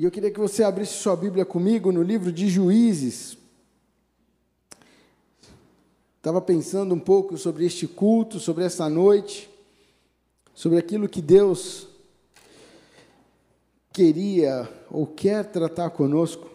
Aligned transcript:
E 0.00 0.04
eu 0.04 0.10
queria 0.10 0.30
que 0.30 0.40
você 0.40 0.62
abrisse 0.62 0.94
sua 0.94 1.14
Bíblia 1.14 1.44
comigo 1.44 1.92
no 1.92 2.02
livro 2.02 2.32
de 2.32 2.48
Juízes. 2.48 3.36
Estava 6.16 6.40
pensando 6.40 6.94
um 6.94 6.98
pouco 6.98 7.36
sobre 7.36 7.66
este 7.66 7.86
culto, 7.86 8.40
sobre 8.40 8.64
essa 8.64 8.88
noite, 8.88 9.50
sobre 10.54 10.78
aquilo 10.78 11.06
que 11.06 11.20
Deus 11.20 11.86
queria 13.92 14.66
ou 14.90 15.06
quer 15.06 15.44
tratar 15.44 15.90
conosco. 15.90 16.48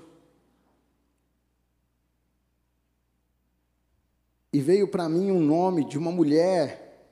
E 4.52 4.60
veio 4.60 4.88
para 4.88 5.08
mim 5.08 5.30
um 5.30 5.40
nome 5.40 5.86
de 5.86 6.00
uma 6.00 6.12
mulher 6.12 7.08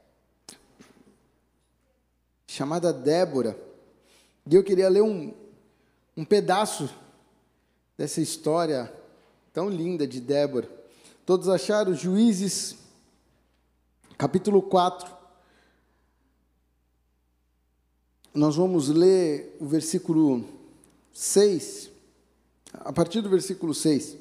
chamada 2.47 2.91
Débora. 2.91 3.55
E 4.49 4.55
eu 4.55 4.63
queria 4.63 4.89
ler 4.89 5.03
um, 5.03 5.42
um 6.15 6.23
pedaço 6.23 6.89
dessa 7.97 8.21
história 8.21 8.93
tão 9.51 9.69
linda 9.69 10.07
de 10.07 10.19
Débora. 10.19 10.69
Todos 11.25 11.49
acharam 11.49 11.93
Juízes, 11.93 12.75
capítulo 14.17 14.61
4. 14.61 15.11
Nós 18.33 18.55
vamos 18.55 18.89
ler 18.89 19.57
o 19.59 19.65
versículo 19.65 20.43
6, 21.13 21.89
a 22.73 22.91
partir 22.91 23.21
do 23.21 23.29
versículo 23.29 23.73
6. 23.73 24.17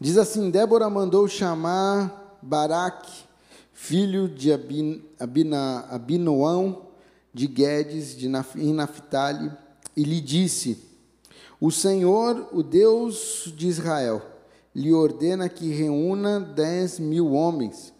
Diz 0.00 0.16
assim: 0.16 0.50
Débora 0.50 0.88
mandou 0.88 1.28
chamar 1.28 2.38
Baraque, 2.42 3.24
filho 3.72 4.28
de 4.28 4.52
Abin, 4.52 5.04
Abina, 5.18 5.86
Abinoão, 5.90 6.86
de 7.34 7.46
Guedes, 7.46 8.16
de 8.16 8.28
Naphtali, 8.28 9.50
e 9.96 10.02
lhe 10.02 10.20
disse: 10.20 10.78
O 11.60 11.70
Senhor, 11.70 12.48
o 12.52 12.62
Deus 12.62 13.52
de 13.56 13.68
Israel, 13.68 14.22
lhe 14.74 14.92
ordena 14.92 15.48
que 15.48 15.68
reúna 15.68 16.40
dez 16.40 16.98
mil 16.98 17.32
homens 17.32 17.92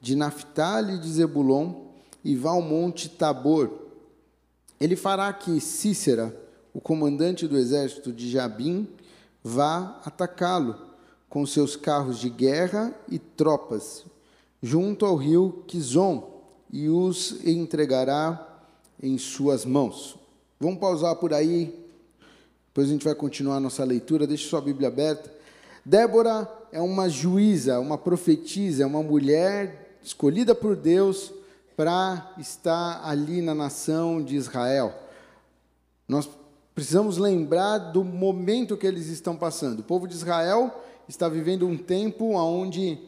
de 0.00 0.14
Naphtali 0.14 0.94
e 0.94 0.98
de 0.98 1.08
Zebulon 1.08 1.84
e 2.24 2.34
vá 2.34 2.50
ao 2.50 2.62
monte 2.62 3.08
Tabor. 3.08 3.70
Ele 4.80 4.96
fará 4.96 5.32
que 5.32 5.60
Cícera, 5.60 6.34
o 6.72 6.80
comandante 6.80 7.46
do 7.46 7.56
exército 7.56 8.12
de 8.12 8.30
Jabim, 8.30 8.88
vá 9.42 10.00
atacá-lo 10.04 10.76
com 11.28 11.44
seus 11.46 11.76
carros 11.76 12.18
de 12.18 12.30
guerra 12.30 12.94
e 13.08 13.18
tropas, 13.18 14.04
junto 14.62 15.04
ao 15.04 15.16
rio 15.16 15.64
Quizon, 15.66 16.32
e 16.72 16.88
os 16.88 17.44
entregará 17.44 18.62
em 19.02 19.18
suas 19.18 19.64
mãos. 19.64 20.16
Vamos 20.64 20.80
pausar 20.80 21.14
por 21.16 21.34
aí, 21.34 21.78
depois 22.68 22.88
a 22.88 22.90
gente 22.90 23.04
vai 23.04 23.14
continuar 23.14 23.56
a 23.56 23.60
nossa 23.60 23.84
leitura. 23.84 24.26
Deixe 24.26 24.48
sua 24.48 24.62
Bíblia 24.62 24.88
aberta. 24.88 25.30
Débora 25.84 26.50
é 26.72 26.80
uma 26.80 27.06
juíza, 27.06 27.78
uma 27.78 27.98
profetisa, 27.98 28.82
é 28.82 28.86
uma 28.86 29.02
mulher 29.02 29.98
escolhida 30.02 30.54
por 30.54 30.74
Deus 30.74 31.34
para 31.76 32.32
estar 32.38 33.06
ali 33.06 33.42
na 33.42 33.54
nação 33.54 34.22
de 34.22 34.36
Israel. 34.36 34.94
Nós 36.08 36.30
precisamos 36.74 37.18
lembrar 37.18 37.76
do 37.76 38.02
momento 38.02 38.74
que 38.78 38.86
eles 38.86 39.08
estão 39.08 39.36
passando. 39.36 39.80
O 39.80 39.84
povo 39.84 40.08
de 40.08 40.14
Israel 40.14 40.82
está 41.06 41.28
vivendo 41.28 41.68
um 41.68 41.76
tempo 41.76 42.36
onde 42.36 42.98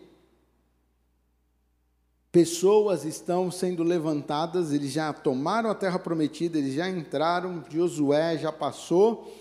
pessoas 2.37 3.07
estão 3.07 3.51
sendo 3.51 3.83
levantadas, 3.83 4.71
eles 4.71 4.93
já 4.93 5.11
tomaram 5.11 5.71
a 5.71 5.75
terra 5.75 5.99
prometida, 5.99 6.59
eles 6.59 6.75
já 6.75 6.87
entraram, 6.87 7.65
Josué 7.71 8.37
já 8.37 8.53
passou, 8.53 9.35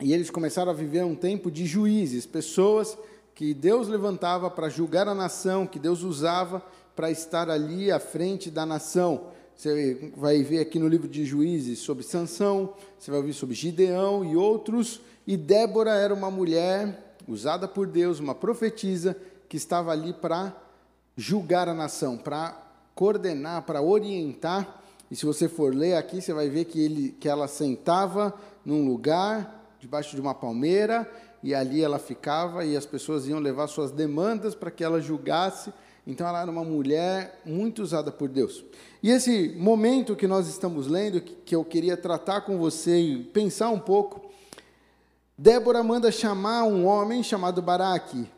e 0.00 0.12
eles 0.12 0.30
começaram 0.30 0.70
a 0.70 0.72
viver 0.72 1.04
um 1.04 1.16
tempo 1.16 1.50
de 1.50 1.66
juízes, 1.66 2.24
pessoas 2.24 2.96
que 3.34 3.52
Deus 3.52 3.88
levantava 3.88 4.48
para 4.48 4.68
julgar 4.68 5.08
a 5.08 5.16
nação, 5.16 5.66
que 5.66 5.80
Deus 5.80 6.04
usava 6.04 6.62
para 6.94 7.10
estar 7.10 7.50
ali 7.50 7.90
à 7.90 7.98
frente 7.98 8.52
da 8.52 8.64
nação. 8.64 9.26
Você 9.56 10.12
vai 10.16 10.44
ver 10.44 10.60
aqui 10.60 10.78
no 10.78 10.86
livro 10.86 11.08
de 11.08 11.24
Juízes 11.24 11.80
sobre 11.80 12.04
Sansão, 12.04 12.74
você 12.96 13.10
vai 13.10 13.18
ouvir 13.18 13.32
sobre 13.32 13.56
Gideão 13.56 14.24
e 14.24 14.36
outros, 14.36 15.00
e 15.26 15.36
Débora 15.36 15.96
era 15.96 16.14
uma 16.14 16.30
mulher 16.30 17.16
usada 17.26 17.66
por 17.66 17.88
Deus, 17.88 18.20
uma 18.20 18.32
profetisa 18.32 19.16
que 19.48 19.56
estava 19.56 19.90
ali 19.90 20.12
para 20.12 20.61
julgar 21.16 21.68
a 21.68 21.74
nação, 21.74 22.16
para 22.16 22.56
coordenar, 22.94 23.62
para 23.62 23.82
orientar. 23.82 24.80
E 25.10 25.16
se 25.16 25.26
você 25.26 25.48
for 25.48 25.74
ler 25.74 25.94
aqui, 25.94 26.20
você 26.20 26.32
vai 26.32 26.48
ver 26.48 26.64
que, 26.64 26.82
ele, 26.82 27.16
que 27.20 27.28
ela 27.28 27.46
sentava 27.46 28.34
num 28.64 28.86
lugar, 28.86 29.74
debaixo 29.78 30.14
de 30.14 30.20
uma 30.20 30.34
palmeira, 30.34 31.10
e 31.42 31.54
ali 31.54 31.82
ela 31.82 31.98
ficava, 31.98 32.64
e 32.64 32.76
as 32.76 32.86
pessoas 32.86 33.26
iam 33.26 33.38
levar 33.38 33.66
suas 33.66 33.90
demandas 33.90 34.54
para 34.54 34.70
que 34.70 34.84
ela 34.84 35.00
julgasse. 35.00 35.72
Então 36.06 36.26
ela 36.26 36.40
era 36.40 36.50
uma 36.50 36.64
mulher 36.64 37.40
muito 37.44 37.82
usada 37.82 38.10
por 38.10 38.28
Deus. 38.28 38.64
E 39.02 39.10
esse 39.10 39.54
momento 39.56 40.16
que 40.16 40.26
nós 40.26 40.48
estamos 40.48 40.86
lendo, 40.86 41.20
que 41.20 41.54
eu 41.54 41.64
queria 41.64 41.96
tratar 41.96 42.42
com 42.42 42.58
você 42.58 42.98
e 42.98 43.24
pensar 43.24 43.70
um 43.70 43.78
pouco, 43.78 44.30
Débora 45.36 45.82
manda 45.82 46.12
chamar 46.12 46.64
um 46.64 46.86
homem 46.86 47.22
chamado 47.22 47.60
Baraque. 47.60 48.28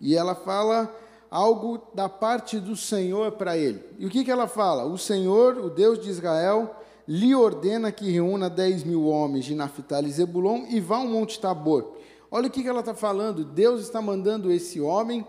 E 0.00 0.14
ela 0.14 0.34
fala 0.34 0.94
algo 1.34 1.82
da 1.92 2.08
parte 2.08 2.60
do 2.60 2.76
Senhor 2.76 3.32
para 3.32 3.58
ele. 3.58 3.82
E 3.98 4.06
o 4.06 4.08
que, 4.08 4.24
que 4.24 4.30
ela 4.30 4.46
fala? 4.46 4.84
O 4.84 4.96
Senhor, 4.96 5.58
o 5.58 5.68
Deus 5.68 5.98
de 5.98 6.08
Israel, 6.08 6.76
lhe 7.08 7.34
ordena 7.34 7.90
que 7.90 8.08
reúna 8.08 8.48
10 8.48 8.84
mil 8.84 9.08
homens 9.08 9.44
de 9.44 9.52
Naphtali 9.52 10.08
e 10.08 10.12
Zebulon 10.12 10.66
e 10.68 10.78
vá 10.78 10.98
ao 10.98 11.08
Monte 11.08 11.40
Tabor. 11.40 11.96
Olha 12.30 12.46
o 12.46 12.50
que, 12.50 12.62
que 12.62 12.68
ela 12.68 12.78
está 12.78 12.94
falando. 12.94 13.44
Deus 13.44 13.80
está 13.82 14.00
mandando 14.00 14.52
esse 14.52 14.80
homem 14.80 15.26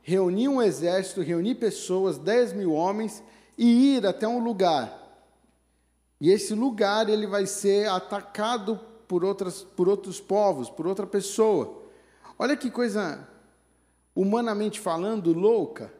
reunir 0.00 0.46
um 0.46 0.62
exército, 0.62 1.22
reunir 1.22 1.56
pessoas, 1.56 2.18
10 2.18 2.52
mil 2.52 2.72
homens, 2.72 3.20
e 3.58 3.96
ir 3.96 4.06
até 4.06 4.28
um 4.28 4.38
lugar. 4.38 4.96
E 6.20 6.30
esse 6.30 6.54
lugar 6.54 7.08
ele 7.08 7.26
vai 7.26 7.46
ser 7.46 7.88
atacado 7.88 8.78
por, 9.08 9.24
outras, 9.24 9.64
por 9.64 9.88
outros 9.88 10.20
povos, 10.20 10.70
por 10.70 10.86
outra 10.86 11.04
pessoa. 11.04 11.82
Olha 12.38 12.56
que 12.56 12.70
coisa 12.70 13.26
humanamente 14.18 14.80
falando, 14.80 15.32
louca. 15.32 15.92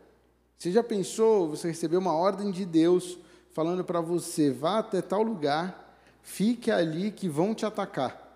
Você 0.59 0.73
já 0.73 0.83
pensou, 0.83 1.51
você 1.51 1.69
recebeu 1.69 2.01
uma 2.01 2.13
ordem 2.13 2.51
de 2.51 2.67
Deus 2.67 3.17
falando 3.53 3.85
para 3.85 4.01
você, 4.01 4.51
vá 4.51 4.81
até 4.81 5.01
tal 5.01 5.23
lugar, 5.23 5.97
fique 6.21 6.69
ali 6.69 7.13
que 7.13 7.29
vão 7.29 7.55
te 7.55 7.65
atacar. 7.65 8.27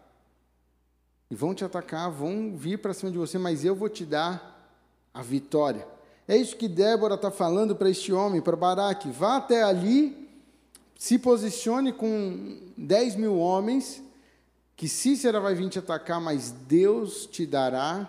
E 1.29 1.35
vão 1.35 1.53
te 1.53 1.65
atacar, 1.65 2.09
vão 2.13 2.55
vir 2.55 2.79
para 2.79 2.95
cima 2.95 3.11
de 3.11 3.19
você, 3.19 3.39
mas 3.39 3.65
eu 3.65 3.75
vou 3.75 3.89
te 3.89 4.07
dar 4.07 4.71
a 5.13 5.21
vitória. 5.21 5.85
É 6.29 6.37
isso 6.37 6.55
que 6.55 6.69
Débora 6.69 7.17
está 7.17 7.33
falando 7.33 7.75
para 7.75 7.91
este 7.91 8.13
homem, 8.13 8.41
para 8.41 8.55
Baraque. 8.55 9.11
Vá 9.11 9.39
até 9.39 9.65
ali, 9.65 10.31
se 10.97 11.19
posicione 11.19 11.93
com 11.93 12.71
10 12.77 13.17
mil 13.17 13.37
homens, 13.37 14.01
que 14.77 14.87
Cícera 14.87 15.41
vai 15.41 15.57
vir 15.57 15.69
te 15.69 15.81
atacar, 15.81 16.21
mas 16.21 16.53
Deus 16.53 17.27
te 17.27 17.45
dará 17.45 18.09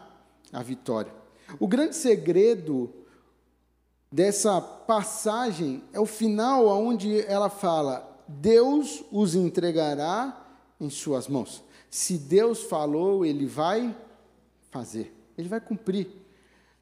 a 0.51 0.61
vitória. 0.61 1.22
O 1.59 1.67
grande 1.67 1.95
segredo 1.95 2.89
dessa 4.11 4.61
passagem 4.61 5.83
é 5.91 5.99
o 5.99 6.05
final, 6.05 6.67
onde 6.67 7.21
ela 7.21 7.49
fala: 7.49 8.21
Deus 8.27 9.03
os 9.11 9.35
entregará 9.35 10.45
em 10.79 10.89
suas 10.89 11.27
mãos. 11.27 11.63
Se 11.89 12.17
Deus 12.17 12.63
falou, 12.63 13.25
ele 13.25 13.45
vai 13.45 13.95
fazer, 14.71 15.13
ele 15.37 15.47
vai 15.47 15.59
cumprir. 15.59 16.07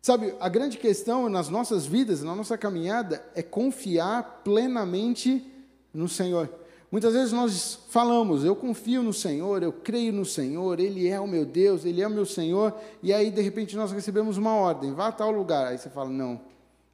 Sabe, 0.01 0.33
a 0.39 0.49
grande 0.49 0.77
questão 0.77 1.29
nas 1.29 1.47
nossas 1.47 1.85
vidas, 1.85 2.23
na 2.23 2.33
nossa 2.33 2.57
caminhada, 2.57 3.23
é 3.35 3.43
confiar 3.43 4.41
plenamente 4.43 5.45
no 5.93 6.09
Senhor. 6.09 6.49
Muitas 6.91 7.13
vezes 7.13 7.31
nós 7.31 7.79
falamos, 7.87 8.43
eu 8.43 8.53
confio 8.53 9.01
no 9.01 9.13
Senhor, 9.13 9.63
eu 9.63 9.71
creio 9.71 10.11
no 10.11 10.25
Senhor, 10.25 10.77
Ele 10.77 11.07
é 11.07 11.17
o 11.21 11.25
meu 11.25 11.45
Deus, 11.45 11.85
Ele 11.85 12.01
é 12.01 12.07
o 12.07 12.11
meu 12.11 12.25
Senhor, 12.25 12.75
e 13.01 13.13
aí 13.13 13.31
de 13.31 13.41
repente 13.41 13.77
nós 13.77 13.93
recebemos 13.93 14.37
uma 14.37 14.53
ordem, 14.53 14.93
vá 14.93 15.07
a 15.07 15.11
tal 15.11 15.31
lugar. 15.31 15.67
Aí 15.67 15.77
você 15.77 15.89
fala, 15.89 16.09
não, 16.09 16.41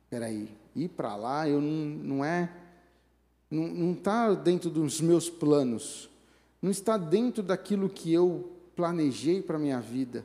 peraí, 0.08 0.48
ir 0.76 0.90
para 0.90 1.16
lá, 1.16 1.50
eu 1.50 1.60
não, 1.60 2.18
não 2.18 2.26
é, 2.26 2.48
não 3.50 3.94
está 3.94 4.36
dentro 4.36 4.70
dos 4.70 5.02
meus 5.02 5.32
planos, 5.32 6.08
não 6.62 6.70
está 6.70 6.96
dentro 6.96 7.42
daquilo 7.42 7.90
que 7.90 8.14
eu 8.14 8.52
planejei 8.76 9.42
para 9.42 9.56
a 9.56 9.60
minha 9.60 9.80
vida, 9.80 10.24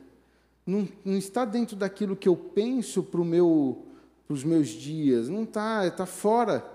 não, 0.67 0.87
não 1.03 1.17
está 1.17 1.45
dentro 1.45 1.75
daquilo 1.75 2.15
que 2.15 2.29
eu 2.29 2.35
penso 2.35 3.01
para 3.01 3.23
meu, 3.23 3.83
os 4.29 4.43
meus 4.43 4.67
dias, 4.67 5.29
não 5.29 5.43
está, 5.43 5.87
está 5.87 6.05
fora 6.05 6.72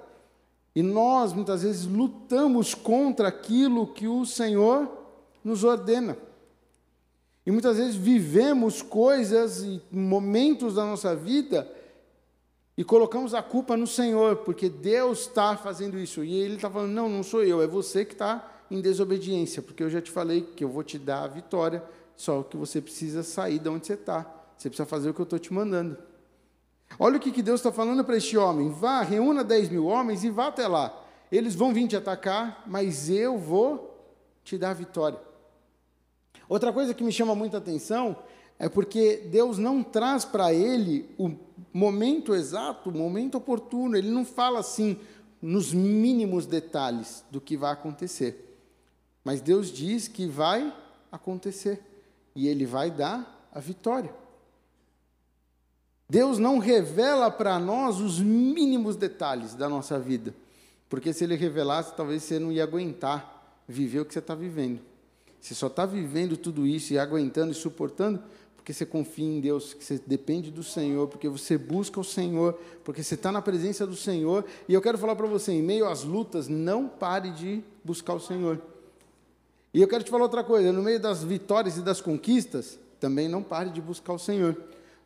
e 0.78 0.82
nós, 0.82 1.32
muitas 1.32 1.64
vezes, 1.64 1.86
lutamos 1.86 2.72
contra 2.72 3.26
aquilo 3.26 3.84
que 3.84 4.06
o 4.06 4.24
Senhor 4.24 4.88
nos 5.42 5.64
ordena. 5.64 6.16
E 7.44 7.50
muitas 7.50 7.78
vezes 7.78 7.96
vivemos 7.96 8.80
coisas 8.80 9.64
e 9.64 9.82
momentos 9.90 10.76
da 10.76 10.84
nossa 10.84 11.16
vida 11.16 11.68
e 12.76 12.84
colocamos 12.84 13.34
a 13.34 13.42
culpa 13.42 13.76
no 13.76 13.88
Senhor, 13.88 14.36
porque 14.36 14.68
Deus 14.68 15.22
está 15.22 15.56
fazendo 15.56 15.98
isso. 15.98 16.22
E 16.22 16.32
Ele 16.32 16.54
está 16.54 16.70
falando: 16.70 16.92
não, 16.92 17.08
não 17.08 17.24
sou 17.24 17.42
eu, 17.42 17.60
é 17.60 17.66
você 17.66 18.04
que 18.04 18.12
está 18.12 18.48
em 18.70 18.80
desobediência, 18.80 19.60
porque 19.60 19.82
eu 19.82 19.90
já 19.90 20.00
te 20.00 20.12
falei 20.12 20.42
que 20.42 20.62
eu 20.62 20.68
vou 20.68 20.84
te 20.84 20.96
dar 20.96 21.24
a 21.24 21.26
vitória, 21.26 21.82
só 22.14 22.44
que 22.44 22.56
você 22.56 22.80
precisa 22.80 23.24
sair 23.24 23.58
de 23.58 23.68
onde 23.68 23.84
você 23.84 23.94
está. 23.94 24.32
Você 24.56 24.68
precisa 24.68 24.86
fazer 24.86 25.10
o 25.10 25.14
que 25.14 25.20
eu 25.20 25.24
estou 25.24 25.40
te 25.40 25.52
mandando. 25.52 25.98
Olha 26.96 27.16
o 27.16 27.20
que, 27.20 27.32
que 27.32 27.42
Deus 27.42 27.60
está 27.60 27.72
falando 27.72 28.04
para 28.04 28.16
este 28.16 28.36
homem: 28.36 28.70
vá, 28.70 29.02
reúna 29.02 29.42
10 29.42 29.70
mil 29.70 29.86
homens 29.86 30.22
e 30.22 30.30
vá 30.30 30.48
até 30.48 30.68
lá. 30.68 31.04
Eles 31.30 31.54
vão 31.54 31.74
vir 31.74 31.88
te 31.88 31.96
atacar, 31.96 32.62
mas 32.66 33.10
eu 33.10 33.36
vou 33.36 33.94
te 34.44 34.56
dar 34.56 34.74
vitória. 34.74 35.20
Outra 36.48 36.72
coisa 36.72 36.94
que 36.94 37.04
me 37.04 37.12
chama 37.12 37.34
muita 37.34 37.58
atenção 37.58 38.16
é 38.58 38.68
porque 38.68 39.28
Deus 39.30 39.58
não 39.58 39.82
traz 39.82 40.24
para 40.24 40.52
ele 40.52 41.08
o 41.18 41.30
momento 41.72 42.34
exato, 42.34 42.88
o 42.88 42.92
momento 42.92 43.36
oportuno. 43.36 43.96
Ele 43.96 44.10
não 44.10 44.24
fala 44.24 44.60
assim 44.60 44.98
nos 45.40 45.72
mínimos 45.72 46.46
detalhes 46.46 47.24
do 47.30 47.40
que 47.40 47.56
vai 47.56 47.72
acontecer. 47.72 48.58
Mas 49.22 49.40
Deus 49.40 49.70
diz 49.70 50.08
que 50.08 50.26
vai 50.26 50.74
acontecer 51.12 51.80
e 52.34 52.48
ele 52.48 52.64
vai 52.64 52.90
dar 52.90 53.48
a 53.52 53.60
vitória. 53.60 54.12
Deus 56.08 56.38
não 56.38 56.58
revela 56.58 57.30
para 57.30 57.58
nós 57.58 58.00
os 58.00 58.18
mínimos 58.18 58.96
detalhes 58.96 59.54
da 59.54 59.68
nossa 59.68 59.98
vida, 59.98 60.34
porque 60.88 61.12
se 61.12 61.24
ele 61.24 61.36
revelasse, 61.36 61.94
talvez 61.94 62.22
você 62.22 62.38
não 62.38 62.50
ia 62.50 62.62
aguentar 62.62 63.60
viver 63.68 64.00
o 64.00 64.04
que 64.04 64.12
você 64.12 64.18
está 64.18 64.34
vivendo. 64.34 64.80
Você 65.40 65.54
só 65.54 65.66
está 65.66 65.84
vivendo 65.84 66.36
tudo 66.36 66.66
isso 66.66 66.92
e 66.92 66.98
aguentando 66.98 67.52
e 67.52 67.54
suportando 67.54 68.22
porque 68.68 68.74
você 68.74 68.84
confia 68.84 69.24
em 69.24 69.40
Deus, 69.40 69.72
que 69.72 69.82
você 69.82 69.98
depende 70.06 70.50
do 70.50 70.62
Senhor, 70.62 71.08
porque 71.08 71.26
você 71.26 71.56
busca 71.56 71.98
o 71.98 72.04
Senhor, 72.04 72.52
porque 72.84 73.02
você 73.02 73.14
está 73.14 73.32
na 73.32 73.40
presença 73.40 73.86
do 73.86 73.96
Senhor. 73.96 74.44
E 74.68 74.74
eu 74.74 74.82
quero 74.82 74.98
falar 74.98 75.16
para 75.16 75.26
você, 75.26 75.52
em 75.52 75.62
meio 75.62 75.88
às 75.88 76.04
lutas, 76.04 76.48
não 76.48 76.86
pare 76.86 77.30
de 77.30 77.64
buscar 77.82 78.12
o 78.12 78.20
Senhor. 78.20 78.60
E 79.72 79.80
eu 79.80 79.88
quero 79.88 80.04
te 80.04 80.10
falar 80.10 80.24
outra 80.24 80.44
coisa, 80.44 80.70
no 80.70 80.82
meio 80.82 81.00
das 81.00 81.24
vitórias 81.24 81.78
e 81.78 81.80
das 81.80 82.02
conquistas, 82.02 82.78
também 83.00 83.26
não 83.26 83.42
pare 83.42 83.70
de 83.70 83.80
buscar 83.80 84.12
o 84.12 84.18
Senhor. 84.18 84.54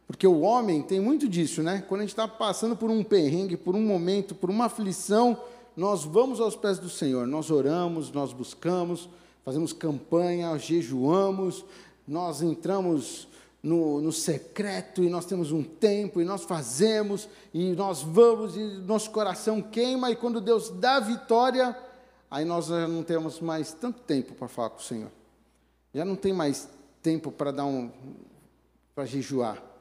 Porque 0.06 0.26
o 0.26 0.40
homem 0.40 0.82
tem 0.82 1.00
muito 1.00 1.28
disso, 1.28 1.62
né? 1.62 1.82
Quando 1.88 2.00
a 2.00 2.04
gente 2.04 2.10
está 2.10 2.28
passando 2.28 2.76
por 2.76 2.90
um 2.90 3.02
perrengue, 3.02 3.56
por 3.56 3.75
um 3.75 3.82
momento, 3.82 4.34
por 4.34 4.50
uma 4.50 4.66
aflição, 4.66 5.38
nós 5.76 6.04
vamos 6.04 6.40
aos 6.40 6.54
pés 6.54 6.78
do 6.78 6.88
Senhor, 6.88 7.26
nós 7.26 7.50
oramos, 7.50 8.10
nós 8.12 8.32
buscamos, 8.32 9.08
fazemos 9.44 9.72
campanha, 9.72 10.58
jejuamos, 10.58 11.64
nós 12.06 12.43
entramos 12.43 13.26
no, 13.62 14.00
no, 14.00 14.12
secreto, 14.12 15.02
e 15.02 15.08
nós 15.08 15.25
temos 15.25 15.52
um 15.52 15.62
tempo, 15.62 16.20
e 16.20 16.25
nós 16.25 16.44
fazemos, 16.44 17.28
e 17.54 17.72
nós 17.72 18.02
vamos, 18.02 18.56
e 18.56 18.60
nosso 18.60 19.10
coração 19.10 19.62
queima, 19.62 20.10
e 20.10 20.16
quando 20.16 20.40
Deus 20.40 20.69
dá 20.69 21.00
vitória, 21.00 21.76
aí 22.31 22.44
nós 22.44 22.66
já 22.66 22.87
não 22.88 23.02
temos 23.02 23.40
mais 23.40 23.72
tanto 23.72 24.00
tempo 24.00 24.34
para 24.34 24.49
falar 24.49 24.70
com 24.70 24.78
o 24.78 24.82
Senhor. 24.82 25.10
Já 25.94 26.04
não 26.04 26.16
tem 26.16 26.32
mais 26.32 26.69
tempo 27.02 27.31
para 27.31 27.50
dar 27.50 27.64
um 27.64 27.90
para 28.94 29.06
jejuar. 29.06 29.72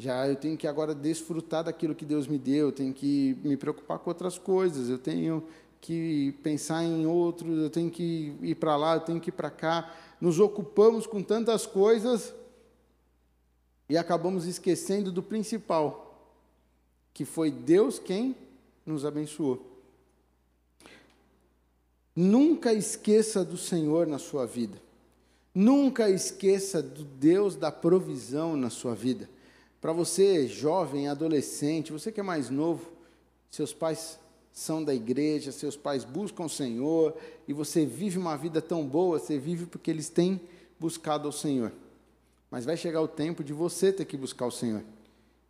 Já 0.00 0.28
eu 0.28 0.36
tenho 0.36 0.56
que 0.56 0.68
agora 0.68 0.94
desfrutar 0.94 1.64
daquilo 1.64 1.92
que 1.92 2.04
Deus 2.04 2.28
me 2.28 2.38
deu, 2.38 2.66
eu 2.68 2.72
tenho 2.72 2.94
que 2.94 3.36
me 3.42 3.56
preocupar 3.56 3.98
com 3.98 4.08
outras 4.08 4.38
coisas, 4.38 4.88
eu 4.88 4.96
tenho 4.96 5.42
que 5.80 6.36
pensar 6.40 6.84
em 6.84 7.04
outros, 7.04 7.58
eu 7.58 7.68
tenho 7.68 7.90
que 7.90 8.32
ir 8.40 8.54
para 8.54 8.76
lá, 8.76 8.94
eu 8.94 9.00
tenho 9.00 9.20
que 9.20 9.30
ir 9.30 9.32
para 9.32 9.50
cá. 9.50 9.92
Nos 10.20 10.38
ocupamos 10.38 11.04
com 11.04 11.20
tantas 11.20 11.66
coisas 11.66 12.32
e 13.88 13.96
acabamos 13.96 14.46
esquecendo 14.46 15.10
do 15.10 15.22
principal, 15.22 16.32
que 17.12 17.24
foi 17.24 17.50
Deus 17.50 17.98
quem 17.98 18.36
nos 18.86 19.04
abençoou. 19.04 19.66
Nunca 22.14 22.72
esqueça 22.72 23.44
do 23.44 23.56
Senhor 23.56 24.06
na 24.06 24.18
sua 24.18 24.46
vida. 24.46 24.80
Nunca 25.52 26.08
esqueça 26.08 26.80
do 26.80 27.02
Deus 27.02 27.56
da 27.56 27.72
provisão 27.72 28.56
na 28.56 28.70
sua 28.70 28.94
vida. 28.94 29.28
Para 29.80 29.92
você, 29.92 30.46
jovem, 30.48 31.08
adolescente, 31.08 31.92
você 31.92 32.10
que 32.10 32.20
é 32.20 32.22
mais 32.22 32.50
novo, 32.50 32.90
seus 33.50 33.72
pais 33.72 34.18
são 34.52 34.82
da 34.82 34.92
igreja, 34.92 35.52
seus 35.52 35.76
pais 35.76 36.04
buscam 36.04 36.44
o 36.44 36.48
Senhor, 36.48 37.16
e 37.46 37.52
você 37.52 37.86
vive 37.86 38.18
uma 38.18 38.36
vida 38.36 38.60
tão 38.60 38.84
boa, 38.84 39.18
você 39.18 39.38
vive 39.38 39.66
porque 39.66 39.90
eles 39.90 40.08
têm 40.08 40.40
buscado 40.80 41.28
ao 41.28 41.32
Senhor. 41.32 41.72
Mas 42.50 42.64
vai 42.64 42.76
chegar 42.76 43.00
o 43.00 43.08
tempo 43.08 43.44
de 43.44 43.52
você 43.52 43.92
ter 43.92 44.04
que 44.04 44.16
buscar 44.16 44.46
o 44.46 44.50
Senhor. 44.50 44.82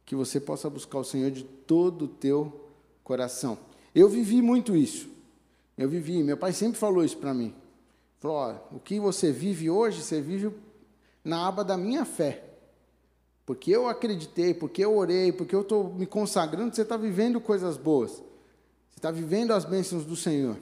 Que 0.05 0.15
você 0.15 0.41
possa 0.41 0.69
buscar 0.69 0.99
o 0.99 1.05
Senhor 1.05 1.31
de 1.31 1.45
todo 1.45 2.05
o 2.05 2.09
teu 2.09 2.69
coração. 3.05 3.59
Eu 3.95 4.09
vivi 4.09 4.43
muito 4.43 4.77
isso. 4.77 5.09
Eu 5.77 5.89
vivi, 5.89 6.23
meu 6.23 6.37
pai 6.37 6.53
sempre 6.53 6.79
falou 6.79 7.05
isso 7.05 7.17
para 7.17 7.33
mim. 7.33 7.55
Falou: 8.19 8.69
o 8.73 8.81
que 8.81 8.99
você 8.99 9.31
vive 9.31 9.71
hoje, 9.71 10.03
você 10.03 10.21
vive 10.21 10.51
na 11.25 11.47
aba 11.47 11.65
da 11.65 11.77
minha 11.77 12.05
fé. 12.05 12.45
Porque 13.49 13.71
eu 13.71 13.89
acreditei, 13.89 14.53
porque 14.53 14.85
eu 14.85 14.95
orei, 14.95 15.33
porque 15.33 15.55
eu 15.55 15.63
estou 15.63 15.95
me 15.95 16.05
consagrando, 16.05 16.77
você 16.77 16.83
está 16.83 16.99
vivendo 16.99 17.41
coisas 17.41 17.79
boas. 17.79 18.11
Você 18.91 18.99
está 18.99 19.11
vivendo 19.11 19.53
as 19.53 19.65
bênçãos 19.65 20.05
do 20.05 20.15
Senhor. 20.15 20.59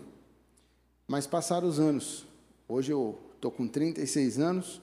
Mas 1.09 1.27
passaram 1.27 1.67
os 1.67 1.81
anos. 1.81 2.25
Hoje 2.69 2.93
eu 2.93 3.19
estou 3.35 3.51
com 3.51 3.67
36 3.67 4.39
anos. 4.39 4.81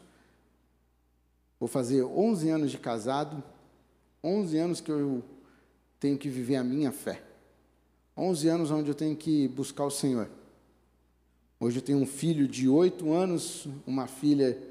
Vou 1.58 1.70
fazer 1.70 2.04
11 2.04 2.50
anos 2.50 2.72
de 2.72 2.78
casado, 2.78 3.42
11 4.22 4.58
anos 4.58 4.82
que 4.82 4.92
eu 4.92 5.24
tenho 5.98 6.18
que 6.18 6.28
viver 6.28 6.58
a 6.58 6.64
minha 6.64 6.92
fé. 6.92 7.24
11 8.18 8.50
anos 8.50 8.70
onde 8.70 8.90
eu 8.90 8.96
tenho 8.96 9.16
que 9.16 9.48
buscar 9.48 9.86
o 9.86 9.90
Senhor. 9.90 10.30
Hoje 11.58 11.78
eu 11.78 11.82
tenho 11.82 12.00
um 12.00 12.06
filho 12.06 12.50
de 12.50 12.68
8 12.68 13.14
anos, 13.14 13.66
uma 13.88 14.08
filha 14.08 14.62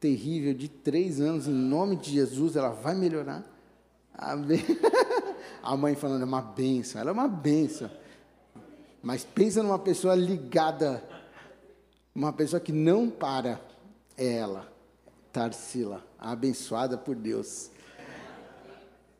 terrível 0.00 0.54
de 0.54 0.68
3 0.68 1.20
anos, 1.20 1.48
em 1.48 1.52
nome 1.52 1.96
de 1.96 2.12
Jesus, 2.12 2.56
ela 2.56 2.70
vai 2.70 2.94
melhorar. 2.94 3.44
Amém. 4.14 4.64
A 5.62 5.76
mãe 5.76 5.94
falando, 5.94 6.22
é 6.22 6.24
uma 6.24 6.42
benção, 6.42 7.00
ela 7.00 7.10
é 7.10 7.12
uma 7.12 7.28
benção. 7.28 7.90
Mas 9.02 9.24
pensa 9.24 9.62
numa 9.62 9.78
pessoa 9.78 10.14
ligada, 10.14 11.02
uma 12.14 12.32
pessoa 12.32 12.60
que 12.60 12.72
não 12.72 13.08
para, 13.08 13.60
é 14.16 14.34
ela. 14.34 14.72
Tarsila, 15.32 16.04
abençoada 16.18 16.96
por 16.96 17.14
Deus. 17.14 17.70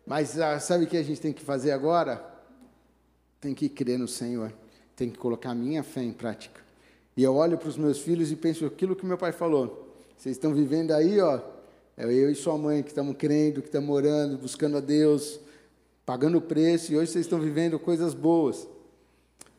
Mas 0.07 0.39
ah, 0.41 0.59
sabe 0.59 0.85
o 0.85 0.87
que 0.87 0.97
a 0.97 1.03
gente 1.03 1.21
tem 1.21 1.33
que 1.33 1.43
fazer 1.43 1.71
agora? 1.71 2.25
Tem 3.41 3.55
que 3.55 3.69
crer 3.69 3.99
no 3.99 4.09
Senhor, 4.09 4.53
tem 4.97 5.11
que 5.11 5.19
colocar 5.19 5.51
a 5.51 5.55
minha 5.55 5.83
fé 5.83 6.03
em 6.03 6.13
prática. 6.13 6.61
E 7.17 7.23
eu 7.23 7.35
olho 7.37 7.59
para 7.59 7.69
os 7.69 7.77
meus 7.77 7.99
filhos 7.99 8.33
e 8.33 8.37
penso 8.37 8.65
aquilo 8.65 8.97
que 8.97 9.05
meu 9.05 9.19
pai 9.19 9.33
falou. 9.33 9.88
Vocês 10.19 10.35
estão 10.35 10.53
vivendo 10.53 10.91
aí, 10.91 11.21
ó, 11.21 11.41
é 11.97 12.05
eu 12.05 12.29
e 12.29 12.35
sua 12.35 12.59
mãe 12.59 12.83
que 12.83 12.89
estamos 12.89 13.17
crendo, 13.17 13.63
que 13.63 13.69
estamos 13.69 13.89
orando, 13.95 14.37
buscando 14.37 14.77
a 14.77 14.81
Deus, 14.81 15.39
pagando 16.05 16.39
o 16.39 16.43
preço, 16.43 16.93
e 16.93 16.97
hoje 16.97 17.13
vocês 17.13 17.25
estão 17.25 17.39
vivendo 17.39 17.79
coisas 17.79 18.15
boas. 18.15 18.67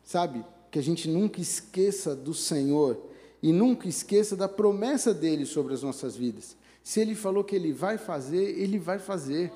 Sabe? 0.03 0.43
Que 0.69 0.77
a 0.77 0.83
gente 0.83 1.07
nunca 1.07 1.39
esqueça 1.39 2.13
do 2.13 2.33
Senhor 2.33 2.99
e 3.41 3.53
nunca 3.53 3.87
esqueça 3.87 4.35
da 4.35 4.49
promessa 4.49 5.13
dele 5.13 5.45
sobre 5.45 5.73
as 5.73 5.81
nossas 5.81 6.17
vidas. 6.17 6.57
Se 6.83 6.99
ele 6.99 7.15
falou 7.15 7.41
que 7.41 7.55
ele 7.55 7.71
vai 7.71 7.97
fazer, 7.97 8.59
ele 8.59 8.77
vai 8.77 8.99
fazer. 8.99 9.53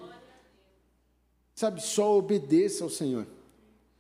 Sabe, 1.54 1.84
só 1.84 2.18
obedeça 2.18 2.82
ao 2.82 2.90
Senhor. 2.90 3.28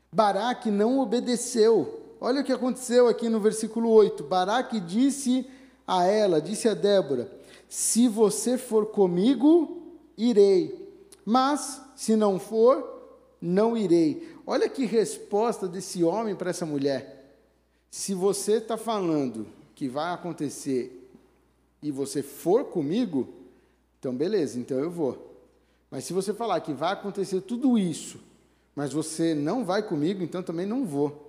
Baraque 0.10 0.72
não 0.72 1.00
obedeceu. 1.00 2.16
Olha 2.22 2.39
o 2.39 2.46
que 2.46 2.54
aconteceu 2.54 3.10
aqui 3.10 3.27
no 3.27 3.42
versículo 3.42 3.89
8. 3.89 4.24
Baraque 4.24 4.80
disse 4.80 5.46
a 5.88 6.06
ela, 6.06 6.42
disse 6.42 6.68
a 6.68 6.74
Débora: 6.74 7.30
Se 7.68 8.08
você 8.08 8.58
for 8.58 8.88
comigo, 8.88 9.82
irei. 10.18 10.84
Mas, 11.25 11.82
se 11.96 12.16
não 12.16 12.40
for, 12.40 12.94
não 13.42 13.78
irei. 13.78 14.36
Olha 14.46 14.68
que 14.68 14.86
resposta 14.86 15.68
desse 15.68 16.04
homem 16.04 16.36
para 16.36 16.50
essa 16.50 16.66
mulher. 16.66 17.38
Se 17.90 18.13
você 18.13 18.54
está 18.54 18.78
falando 18.78 19.48
que 19.75 19.88
vai 19.88 20.13
acontecer 20.13 21.10
e 21.82 21.92
você 21.92 22.24
for 22.24 22.66
comigo, 22.66 23.28
então 24.00 24.13
beleza, 24.16 24.60
então 24.60 24.80
eu 24.80 24.90
vou. 24.90 25.34
Mas 25.92 26.06
se 26.06 26.13
você 26.13 26.34
falar 26.34 26.60
que 26.62 26.74
vai 26.74 26.94
acontecer 26.94 27.42
tudo 27.42 27.78
isso, 27.78 28.20
mas 28.75 28.92
você 28.92 29.36
não 29.36 29.63
vai 29.63 29.84
comigo, 29.84 30.24
então 30.24 30.42
também 30.42 30.66
não 30.66 30.86
vou. 30.86 31.23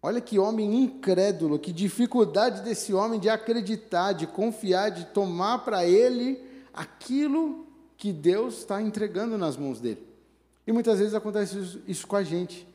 Olha 0.00 0.20
que 0.20 0.38
homem 0.38 0.82
incrédulo, 0.82 1.58
que 1.58 1.72
dificuldade 1.72 2.62
desse 2.62 2.94
homem 2.94 3.18
de 3.18 3.28
acreditar, 3.28 4.12
de 4.12 4.26
confiar, 4.26 4.90
de 4.90 5.06
tomar 5.06 5.58
para 5.58 5.84
ele 5.84 6.40
aquilo 6.72 7.66
que 7.96 8.12
Deus 8.12 8.58
está 8.58 8.80
entregando 8.80 9.36
nas 9.36 9.56
mãos 9.56 9.80
dele. 9.80 10.06
E 10.66 10.72
muitas 10.72 11.00
vezes 11.00 11.14
acontece 11.14 11.58
isso, 11.58 11.82
isso 11.86 12.06
com 12.06 12.14
a 12.14 12.22
gente. 12.22 12.66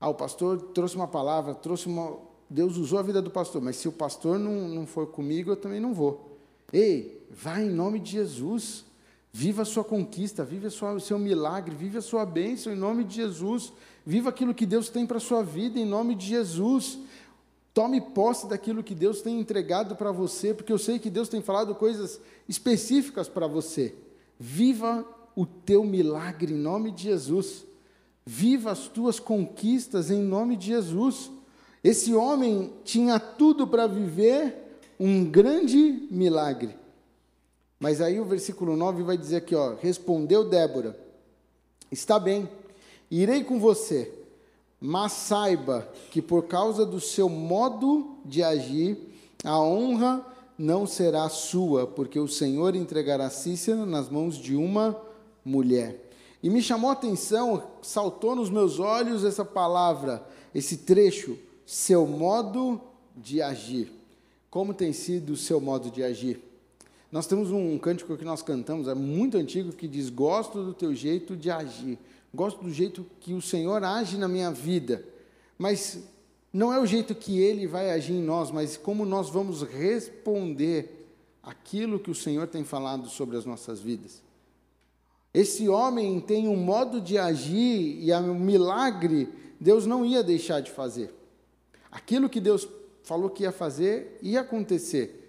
Ah, 0.00 0.08
o 0.08 0.14
pastor 0.14 0.60
trouxe 0.72 0.96
uma 0.96 1.08
palavra, 1.08 1.54
trouxe 1.54 1.86
uma, 1.86 2.16
Deus 2.48 2.76
usou 2.76 2.98
a 2.98 3.02
vida 3.02 3.20
do 3.20 3.30
pastor, 3.30 3.60
mas 3.60 3.76
se 3.76 3.88
o 3.88 3.92
pastor 3.92 4.38
não, 4.38 4.68
não 4.68 4.86
for 4.86 5.06
comigo, 5.08 5.50
eu 5.50 5.56
também 5.56 5.80
não 5.80 5.92
vou. 5.92 6.38
Ei, 6.72 7.26
vá 7.30 7.60
em 7.60 7.68
nome 7.68 7.98
de 7.98 8.12
Jesus. 8.12 8.84
Viva 9.36 9.62
a 9.62 9.64
sua 9.64 9.82
conquista, 9.82 10.44
viva 10.44 10.68
o 10.68 11.00
seu 11.00 11.18
milagre, 11.18 11.74
viva 11.74 11.98
a 11.98 12.02
sua 12.02 12.24
bênção 12.24 12.72
em 12.72 12.76
nome 12.76 13.02
de 13.02 13.16
Jesus. 13.16 13.72
Viva 14.06 14.28
aquilo 14.28 14.54
que 14.54 14.64
Deus 14.64 14.88
tem 14.88 15.04
para 15.04 15.16
a 15.16 15.20
sua 15.20 15.42
vida 15.42 15.76
em 15.76 15.84
nome 15.84 16.14
de 16.14 16.24
Jesus. 16.24 17.00
Tome 17.74 18.00
posse 18.00 18.48
daquilo 18.48 18.80
que 18.80 18.94
Deus 18.94 19.22
tem 19.22 19.40
entregado 19.40 19.96
para 19.96 20.12
você, 20.12 20.54
porque 20.54 20.72
eu 20.72 20.78
sei 20.78 21.00
que 21.00 21.10
Deus 21.10 21.28
tem 21.28 21.42
falado 21.42 21.74
coisas 21.74 22.20
específicas 22.48 23.28
para 23.28 23.48
você. 23.48 23.96
Viva 24.38 25.04
o 25.34 25.44
teu 25.44 25.82
milagre 25.82 26.54
em 26.54 26.56
nome 26.56 26.92
de 26.92 27.02
Jesus. 27.02 27.64
Viva 28.24 28.70
as 28.70 28.86
tuas 28.86 29.18
conquistas 29.18 30.12
em 30.12 30.22
nome 30.22 30.56
de 30.56 30.68
Jesus. 30.68 31.28
Esse 31.82 32.14
homem 32.14 32.72
tinha 32.84 33.18
tudo 33.18 33.66
para 33.66 33.88
viver 33.88 34.78
um 34.96 35.24
grande 35.24 36.06
milagre. 36.08 36.83
Mas 37.84 38.00
aí 38.00 38.18
o 38.18 38.24
versículo 38.24 38.76
9 38.76 39.02
vai 39.02 39.18
dizer 39.18 39.36
aqui, 39.36 39.54
ó, 39.54 39.74
respondeu 39.74 40.48
Débora: 40.48 40.98
Está 41.92 42.18
bem, 42.18 42.48
irei 43.10 43.44
com 43.44 43.60
você 43.60 44.10
mas 44.86 45.12
saiba 45.12 45.88
que 46.10 46.20
por 46.20 46.42
causa 46.42 46.84
do 46.84 47.00
seu 47.00 47.26
modo 47.26 48.18
de 48.22 48.42
agir, 48.42 48.98
a 49.42 49.58
honra 49.58 50.22
não 50.58 50.86
será 50.86 51.26
sua, 51.30 51.86
porque 51.86 52.20
o 52.20 52.28
Senhor 52.28 52.76
entregará 52.76 53.30
Cícera 53.30 53.86
nas 53.86 54.10
mãos 54.10 54.36
de 54.36 54.54
uma 54.54 54.94
mulher. 55.42 56.10
E 56.42 56.50
me 56.50 56.60
chamou 56.60 56.90
a 56.90 56.92
atenção, 56.92 57.62
saltou 57.80 58.36
nos 58.36 58.50
meus 58.50 58.78
olhos 58.78 59.24
essa 59.24 59.42
palavra, 59.42 60.22
esse 60.54 60.76
trecho, 60.76 61.38
seu 61.64 62.06
modo 62.06 62.78
de 63.16 63.40
agir. 63.40 63.90
Como 64.50 64.74
tem 64.74 64.92
sido 64.92 65.32
o 65.32 65.36
seu 65.36 65.62
modo 65.62 65.90
de 65.90 66.02
agir? 66.02 66.42
Nós 67.14 67.26
temos 67.26 67.50
um 67.50 67.78
cântico 67.78 68.14
que 68.18 68.24
nós 68.26 68.42
cantamos, 68.42 68.88
é 68.88 68.94
muito 68.94 69.38
antigo, 69.38 69.72
que 69.72 69.88
diz: 69.88 70.10
Gosto 70.10 70.62
do 70.62 70.74
teu 70.74 70.94
jeito 70.94 71.34
de 71.34 71.50
agir 71.50 71.98
gosto 72.34 72.62
do 72.64 72.70
jeito 72.70 73.06
que 73.20 73.32
o 73.32 73.40
Senhor 73.40 73.82
age 73.84 74.18
na 74.18 74.26
minha 74.26 74.50
vida, 74.50 75.04
mas 75.56 76.02
não 76.52 76.72
é 76.72 76.80
o 76.80 76.86
jeito 76.86 77.14
que 77.14 77.38
Ele 77.38 77.66
vai 77.66 77.90
agir 77.90 78.14
em 78.14 78.22
nós, 78.22 78.50
mas 78.50 78.76
como 78.76 79.06
nós 79.06 79.30
vamos 79.30 79.62
responder 79.62 81.08
aquilo 81.42 81.98
que 81.98 82.10
o 82.10 82.14
Senhor 82.14 82.48
tem 82.48 82.64
falado 82.64 83.08
sobre 83.08 83.36
as 83.36 83.44
nossas 83.44 83.80
vidas. 83.80 84.22
Esse 85.32 85.68
homem 85.68 86.20
tem 86.20 86.48
um 86.48 86.56
modo 86.56 87.00
de 87.00 87.18
agir 87.18 88.02
e 88.02 88.12
um 88.12 88.38
milagre 88.38 89.28
Deus 89.60 89.86
não 89.86 90.04
ia 90.04 90.22
deixar 90.22 90.60
de 90.60 90.70
fazer. 90.70 91.12
Aquilo 91.90 92.28
que 92.28 92.40
Deus 92.40 92.68
falou 93.02 93.30
que 93.30 93.44
ia 93.44 93.52
fazer 93.52 94.18
ia 94.22 94.40
acontecer. 94.40 95.23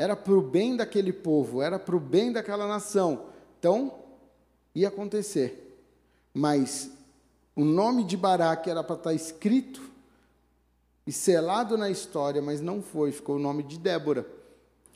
Era 0.00 0.16
para 0.16 0.32
o 0.32 0.40
bem 0.40 0.76
daquele 0.76 1.12
povo, 1.12 1.60
era 1.60 1.78
para 1.78 1.94
o 1.94 2.00
bem 2.00 2.32
daquela 2.32 2.66
nação. 2.66 3.26
Então, 3.58 3.98
ia 4.74 4.88
acontecer. 4.88 5.78
Mas 6.32 6.90
o 7.54 7.62
nome 7.62 8.04
de 8.04 8.16
Baraque 8.16 8.70
era 8.70 8.82
para 8.82 8.96
estar 8.96 9.12
escrito 9.12 9.82
e 11.06 11.12
selado 11.12 11.76
na 11.76 11.90
história, 11.90 12.40
mas 12.40 12.62
não 12.62 12.80
foi, 12.80 13.12
ficou 13.12 13.36
o 13.36 13.38
nome 13.38 13.62
de 13.62 13.78
Débora. 13.78 14.26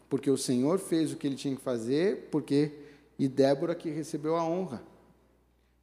Porque 0.08 0.30
o 0.30 0.38
Senhor 0.38 0.78
fez 0.78 1.12
o 1.12 1.16
que 1.16 1.26
ele 1.26 1.36
tinha 1.36 1.54
que 1.54 1.60
fazer, 1.60 2.30
porque 2.30 2.72
e 3.18 3.28
Débora 3.28 3.74
que 3.74 3.90
recebeu 3.90 4.36
a 4.36 4.42
honra. 4.42 4.82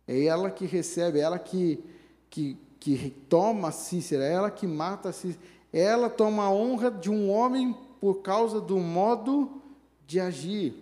É 0.08 0.24
ela 0.26 0.50
que 0.50 0.66
recebe, 0.66 1.20
é 1.20 1.22
ela 1.22 1.38
que, 1.38 1.80
que, 2.28 2.58
que 2.80 3.12
toma 3.30 3.72
Cícera, 3.72 4.24
é 4.24 4.32
ela 4.32 4.50
que 4.50 4.66
mata 4.66 5.12
Cícera. 5.12 5.46
Ela 5.72 6.10
toma 6.10 6.46
a 6.46 6.52
honra 6.52 6.90
de 6.90 7.12
um 7.12 7.30
homem 7.30 7.78
por 8.02 8.16
causa 8.16 8.60
do 8.60 8.78
modo 8.78 9.62
de 10.06 10.20
agir. 10.20 10.74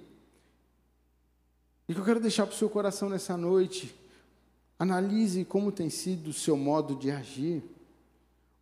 E 1.87 1.93
que 1.93 1.99
eu 1.99 2.05
quero 2.05 2.19
deixar 2.19 2.47
para 2.47 2.55
o 2.55 2.57
seu 2.57 2.69
coração 2.69 3.09
nessa 3.09 3.37
noite 3.37 3.95
Analise 4.79 5.43
como 5.43 5.73
tem 5.73 5.89
sido 5.89 6.29
o 6.29 6.33
seu 6.33 6.55
modo 6.55 6.95
de 6.95 7.11
agir. 7.11 7.61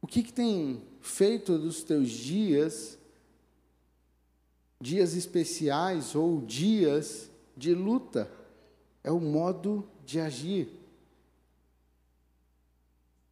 O 0.01 0.07
que, 0.07 0.23
que 0.23 0.33
tem 0.33 0.81
feito 0.99 1.59
dos 1.59 1.83
teus 1.83 2.09
dias, 2.09 2.97
dias 4.81 5.15
especiais 5.15 6.15
ou 6.15 6.41
dias 6.41 7.29
de 7.55 7.75
luta? 7.75 8.31
É 9.03 9.11
o 9.11 9.19
modo 9.19 9.87
de 10.03 10.19
agir. 10.19 10.69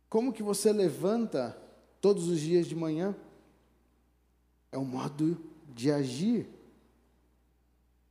Como 0.08 0.32
que 0.32 0.44
você 0.44 0.72
levanta 0.72 1.58
todos 2.00 2.28
os 2.28 2.40
dias 2.40 2.68
de 2.68 2.76
manhã? 2.76 3.16
É 4.76 4.78
o 4.78 4.84
modo 4.84 5.38
de 5.74 5.90
agir. 5.90 6.50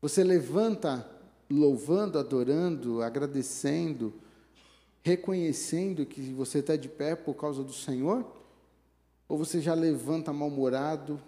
Você 0.01 0.25
levanta 0.25 1.07
louvando, 1.51 2.19
adorando, 2.19 3.03
agradecendo, 3.03 4.15
reconhecendo 5.03 6.07
que 6.07 6.23
você 6.33 6.61
está 6.61 6.75
de 6.75 6.89
pé 6.89 7.15
por 7.15 7.35
causa 7.35 7.63
do 7.63 7.75
Senhor? 7.75 8.25
Ou 9.29 9.37
você 9.37 9.61
já 9.61 9.75
levanta 9.75 10.33
mal-humorado, 10.33 11.21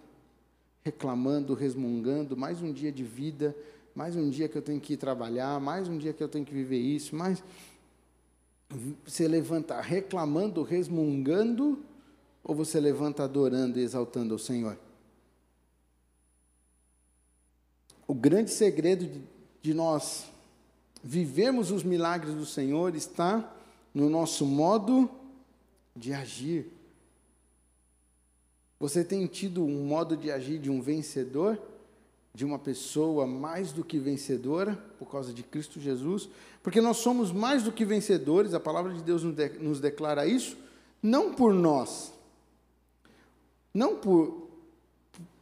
reclamando, 0.83 1.53
resmungando, 1.53 2.35
mais 2.35 2.59
um 2.63 2.73
dia 2.73 2.91
de 2.91 3.03
vida, 3.03 3.55
mais 3.93 4.15
um 4.15 4.31
dia 4.31 4.49
que 4.49 4.57
eu 4.57 4.61
tenho 4.63 4.81
que 4.81 4.93
ir 4.93 4.97
trabalhar, 4.97 5.59
mais 5.59 5.87
um 5.87 5.99
dia 5.99 6.13
que 6.13 6.23
eu 6.23 6.27
tenho 6.27 6.45
que 6.45 6.53
viver 6.53 6.79
isso, 6.79 7.15
mais. 7.15 7.43
Você 9.05 9.27
levanta 9.27 9.79
reclamando, 9.81 10.63
resmungando, 10.63 11.77
ou 12.43 12.55
você 12.55 12.79
levanta 12.79 13.23
adorando 13.23 13.77
e 13.77 13.83
exaltando 13.83 14.33
o 14.33 14.39
Senhor? 14.39 14.86
O 18.07 18.13
grande 18.13 18.49
segredo 18.51 19.05
de, 19.05 19.21
de 19.61 19.73
nós 19.73 20.25
vivermos 21.03 21.71
os 21.71 21.83
milagres 21.83 22.33
do 22.33 22.45
Senhor 22.45 22.95
está 22.95 23.53
no 23.93 24.09
nosso 24.09 24.45
modo 24.45 25.09
de 25.95 26.13
agir. 26.13 26.71
Você 28.79 29.03
tem 29.03 29.25
tido 29.25 29.63
um 29.63 29.85
modo 29.85 30.15
de 30.15 30.31
agir 30.31 30.59
de 30.59 30.69
um 30.69 30.81
vencedor, 30.81 31.59
de 32.33 32.45
uma 32.45 32.59
pessoa 32.59 33.25
mais 33.25 33.71
do 33.73 33.83
que 33.83 33.97
vencedora, 33.97 34.75
por 34.99 35.09
causa 35.09 35.33
de 35.33 35.43
Cristo 35.43 35.79
Jesus? 35.79 36.29
Porque 36.61 36.79
nós 36.79 36.97
somos 36.97 37.31
mais 37.31 37.63
do 37.63 37.71
que 37.71 37.83
vencedores, 37.83 38.53
a 38.53 38.59
palavra 38.59 38.93
de 38.93 39.01
Deus 39.01 39.23
nos 39.23 39.79
declara 39.79 40.27
isso, 40.27 40.55
não 41.01 41.33
por 41.33 41.53
nós, 41.53 42.13
não 43.73 43.95
por, 43.95 44.47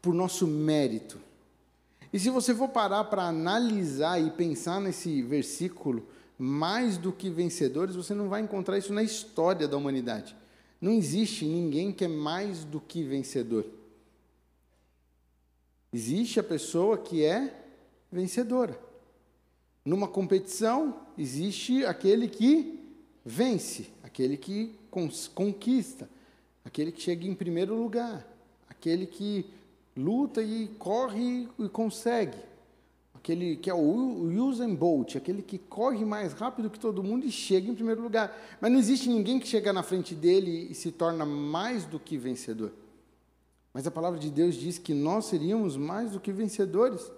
por 0.02 0.14
nosso 0.14 0.48
mérito. 0.48 1.25
E 2.16 2.20
se 2.20 2.30
você 2.30 2.56
for 2.56 2.70
parar 2.70 3.04
para 3.04 3.24
analisar 3.24 4.26
e 4.26 4.32
pensar 4.32 4.80
nesse 4.80 5.22
versículo, 5.22 6.08
mais 6.40 6.98
do 6.98 7.12
que 7.12 7.30
vencedores, 7.30 7.94
você 7.94 8.14
não 8.14 8.30
vai 8.30 8.40
encontrar 8.40 8.78
isso 8.78 8.94
na 8.94 9.04
história 9.04 9.68
da 9.68 9.76
humanidade. 9.76 10.34
Não 10.80 10.94
existe 10.94 11.44
ninguém 11.44 11.92
que 11.92 12.06
é 12.06 12.08
mais 12.08 12.64
do 12.64 12.80
que 12.80 13.04
vencedor. 13.04 13.66
Existe 15.92 16.40
a 16.40 16.44
pessoa 16.44 16.98
que 16.98 17.22
é 17.26 17.54
vencedora. 18.10 18.80
Numa 19.84 20.08
competição, 20.08 20.98
existe 21.18 21.86
aquele 21.86 22.30
que 22.30 22.80
vence, 23.26 23.90
aquele 24.02 24.38
que 24.38 24.74
conquista, 25.34 26.10
aquele 26.64 26.94
que 26.94 27.02
chega 27.02 27.28
em 27.28 27.36
primeiro 27.36 27.76
lugar, 27.76 28.26
aquele 28.70 29.06
que 29.06 29.54
luta 29.96 30.42
e 30.42 30.68
corre 30.80 31.48
e 31.58 31.70
consegue 31.70 32.38
aquele 33.26 33.56
que 33.56 33.72
é 33.72 33.74
o 33.74 34.30
Usain 34.48 34.76
Bolt, 34.76 35.16
aquele 35.16 35.42
que 35.42 35.58
corre 35.58 36.06
mais 36.06 36.34
rápido 36.34 36.70
que 36.70 36.80
todo 36.80 37.02
mundo 37.02 37.26
e 37.26 37.32
chega 37.32 37.68
em 37.68 37.74
primeiro 37.74 38.04
lugar. 38.04 38.32
Mas 38.62 38.72
não 38.72 38.78
existe 38.78 39.10
ninguém 39.10 39.40
que 39.40 39.48
chega 39.48 39.74
na 39.74 39.82
frente 39.82 40.14
dele 40.14 40.68
e 40.70 40.76
se 40.76 40.92
torna 40.92 41.26
mais 41.26 41.86
do 41.86 42.00
que 42.00 42.20
vencedor. 42.20 42.72
Mas 43.74 43.88
a 43.88 43.92
palavra 43.92 44.20
de 44.20 44.30
Deus 44.30 44.54
diz 44.54 44.78
que 44.78 44.94
nós 44.94 45.26
seríamos 45.26 45.76
mais 45.76 46.12
do 46.12 46.20
que 46.20 46.32
vencedores 46.32 47.12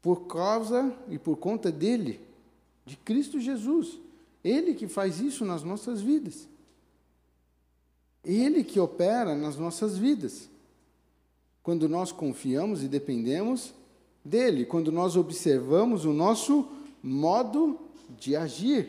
por 0.00 0.28
causa 0.28 0.94
e 1.08 1.18
por 1.18 1.36
conta 1.38 1.72
dele, 1.72 2.20
de 2.84 2.96
Cristo 2.96 3.40
Jesus. 3.40 3.98
Ele 4.44 4.74
que 4.74 4.86
faz 4.86 5.18
isso 5.18 5.44
nas 5.44 5.64
nossas 5.64 6.00
vidas. 6.00 6.48
Ele 8.24 8.62
que 8.62 8.78
opera 8.78 9.34
nas 9.34 9.56
nossas 9.56 9.98
vidas. 9.98 10.48
Quando 11.66 11.88
nós 11.88 12.12
confiamos 12.12 12.84
e 12.84 12.86
dependemos 12.86 13.74
dele, 14.24 14.64
quando 14.64 14.92
nós 14.92 15.16
observamos 15.16 16.04
o 16.04 16.12
nosso 16.12 16.64
modo 17.02 17.76
de 18.20 18.36
agir. 18.36 18.88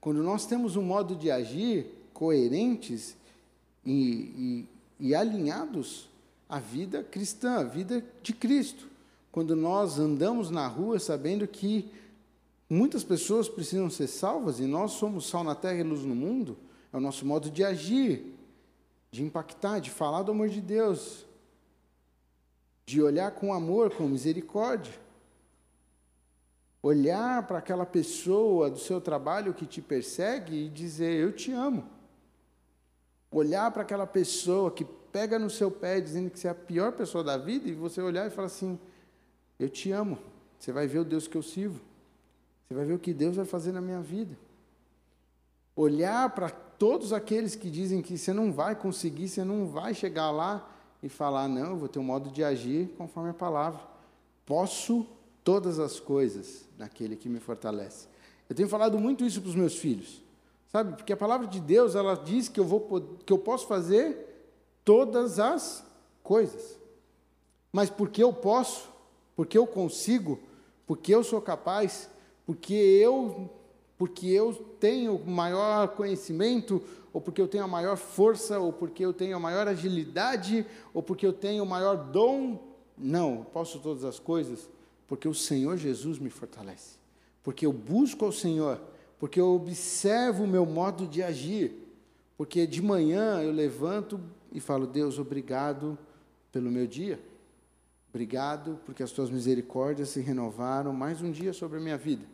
Quando 0.00 0.22
nós 0.22 0.46
temos 0.46 0.76
um 0.76 0.82
modo 0.82 1.16
de 1.16 1.28
agir 1.28 1.86
coerentes 2.12 3.16
e, 3.84 3.90
e, 3.90 5.08
e 5.08 5.12
alinhados 5.12 6.08
à 6.48 6.60
vida 6.60 7.02
cristã, 7.02 7.54
à 7.54 7.64
vida 7.64 8.04
de 8.22 8.32
Cristo. 8.32 8.86
Quando 9.32 9.56
nós 9.56 9.98
andamos 9.98 10.52
na 10.52 10.68
rua 10.68 11.00
sabendo 11.00 11.48
que 11.48 11.90
muitas 12.70 13.02
pessoas 13.02 13.48
precisam 13.48 13.90
ser 13.90 14.06
salvas 14.06 14.60
e 14.60 14.66
nós 14.66 14.92
somos 14.92 15.26
sal 15.26 15.42
na 15.42 15.56
terra 15.56 15.80
e 15.80 15.82
luz 15.82 16.04
no 16.04 16.14
mundo, 16.14 16.56
é 16.92 16.96
o 16.96 17.00
nosso 17.00 17.26
modo 17.26 17.50
de 17.50 17.64
agir, 17.64 18.36
de 19.10 19.20
impactar, 19.20 19.80
de 19.80 19.90
falar 19.90 20.22
do 20.22 20.30
amor 20.30 20.48
de 20.48 20.60
Deus, 20.60 21.24
de 22.86 23.02
olhar 23.02 23.30
com 23.32 23.52
amor, 23.52 23.90
com 23.90 24.08
misericórdia. 24.08 24.92
Olhar 26.82 27.46
para 27.46 27.58
aquela 27.58 27.86
pessoa 27.86 28.68
do 28.68 28.78
seu 28.78 29.00
trabalho 29.00 29.54
que 29.54 29.64
te 29.64 29.80
persegue 29.80 30.66
e 30.66 30.68
dizer: 30.68 31.14
Eu 31.14 31.32
te 31.32 31.50
amo. 31.50 31.88
Olhar 33.30 33.70
para 33.70 33.82
aquela 33.82 34.06
pessoa 34.06 34.70
que 34.70 34.84
pega 34.84 35.38
no 35.38 35.48
seu 35.48 35.70
pé 35.70 36.00
dizendo 36.00 36.30
que 36.30 36.38
você 36.38 36.46
é 36.46 36.50
a 36.50 36.54
pior 36.54 36.92
pessoa 36.92 37.24
da 37.24 37.38
vida 37.38 37.68
e 37.68 37.72
você 37.72 38.02
olhar 38.02 38.26
e 38.26 38.30
falar 38.30 38.46
assim: 38.46 38.78
Eu 39.58 39.70
te 39.70 39.90
amo. 39.90 40.18
Você 40.58 40.72
vai 40.72 40.86
ver 40.86 40.98
o 40.98 41.04
Deus 41.04 41.26
que 41.26 41.36
eu 41.36 41.42
sirvo. 41.42 41.80
Você 42.66 42.74
vai 42.74 42.84
ver 42.84 42.94
o 42.94 42.98
que 42.98 43.14
Deus 43.14 43.36
vai 43.36 43.46
fazer 43.46 43.72
na 43.72 43.80
minha 43.80 44.00
vida. 44.00 44.36
Olhar 45.74 46.34
para 46.34 46.50
todos 46.50 47.12
aqueles 47.12 47.56
que 47.56 47.70
dizem 47.70 48.02
que 48.02 48.18
você 48.18 48.32
não 48.32 48.52
vai 48.52 48.76
conseguir, 48.76 49.28
você 49.28 49.42
não 49.42 49.66
vai 49.66 49.94
chegar 49.94 50.30
lá 50.30 50.73
e 51.04 51.08
falar: 51.10 51.46
Não, 51.46 51.70
eu 51.70 51.76
vou 51.76 51.86
ter 51.86 51.98
um 51.98 52.04
modo 52.04 52.30
de 52.30 52.42
agir 52.42 52.88
conforme 52.96 53.28
a 53.28 53.34
palavra. 53.34 53.80
Posso 54.46 55.06
todas 55.44 55.78
as 55.78 56.00
coisas 56.00 56.66
naquele 56.78 57.14
que 57.14 57.28
me 57.28 57.38
fortalece. 57.38 58.08
Eu 58.48 58.56
tenho 58.56 58.68
falado 58.68 58.98
muito 58.98 59.22
isso 59.24 59.40
para 59.40 59.50
os 59.50 59.54
meus 59.54 59.76
filhos, 59.76 60.22
sabe? 60.72 60.96
Porque 60.96 61.12
a 61.12 61.16
palavra 61.16 61.46
de 61.46 61.60
Deus 61.60 61.94
ela 61.94 62.14
diz 62.14 62.48
que 62.48 62.58
eu 62.58 62.64
vou 62.64 62.80
que 63.24 63.32
eu 63.32 63.38
posso 63.38 63.66
fazer 63.66 64.48
todas 64.82 65.38
as 65.38 65.84
coisas. 66.22 66.78
Mas 67.70 67.90
porque 67.90 68.22
eu 68.22 68.32
posso, 68.32 68.88
porque 69.36 69.58
eu 69.58 69.66
consigo, 69.66 70.40
porque 70.86 71.14
eu 71.14 71.22
sou 71.22 71.40
capaz, 71.42 72.08
porque 72.46 72.72
eu 72.72 73.50
porque 73.98 74.26
eu 74.26 74.52
tenho 74.80 75.18
maior 75.24 75.88
conhecimento, 75.88 76.82
ou 77.14 77.20
porque 77.22 77.40
eu 77.40 77.48
tenho 77.48 77.64
a 77.64 77.68
maior 77.68 77.96
força, 77.96 78.58
ou 78.58 78.74
porque 78.74 79.02
eu 79.02 79.14
tenho 79.14 79.36
a 79.36 79.40
maior 79.40 79.66
agilidade, 79.66 80.66
ou 80.92 81.02
porque 81.02 81.26
eu 81.26 81.32
tenho 81.32 81.64
o 81.64 81.66
maior 81.66 81.96
dom. 81.96 82.62
Não, 82.98 83.42
posso 83.44 83.78
todas 83.78 84.04
as 84.04 84.18
coisas, 84.18 84.68
porque 85.08 85.26
o 85.26 85.34
Senhor 85.34 85.78
Jesus 85.78 86.18
me 86.18 86.28
fortalece 86.28 87.02
porque 87.44 87.66
eu 87.66 87.72
busco 87.72 88.24
ao 88.24 88.32
Senhor, 88.32 88.80
porque 89.20 89.38
eu 89.38 89.54
observo 89.54 90.44
o 90.44 90.48
meu 90.48 90.64
modo 90.64 91.06
de 91.06 91.22
agir, 91.22 91.72
porque 92.36 92.66
de 92.66 92.82
manhã 92.82 93.40
eu 93.42 93.52
levanto 93.52 94.18
e 94.50 94.58
falo: 94.58 94.86
Deus, 94.86 95.18
obrigado 95.18 95.96
pelo 96.50 96.70
meu 96.70 96.86
dia. 96.86 97.20
Obrigado 98.08 98.80
porque 98.86 99.02
as 99.02 99.12
tuas 99.12 99.28
misericórdias 99.28 100.08
se 100.08 100.20
renovaram 100.20 100.92
mais 100.92 101.20
um 101.20 101.30
dia 101.30 101.52
sobre 101.52 101.78
a 101.78 101.80
minha 101.80 101.98
vida. 101.98 102.24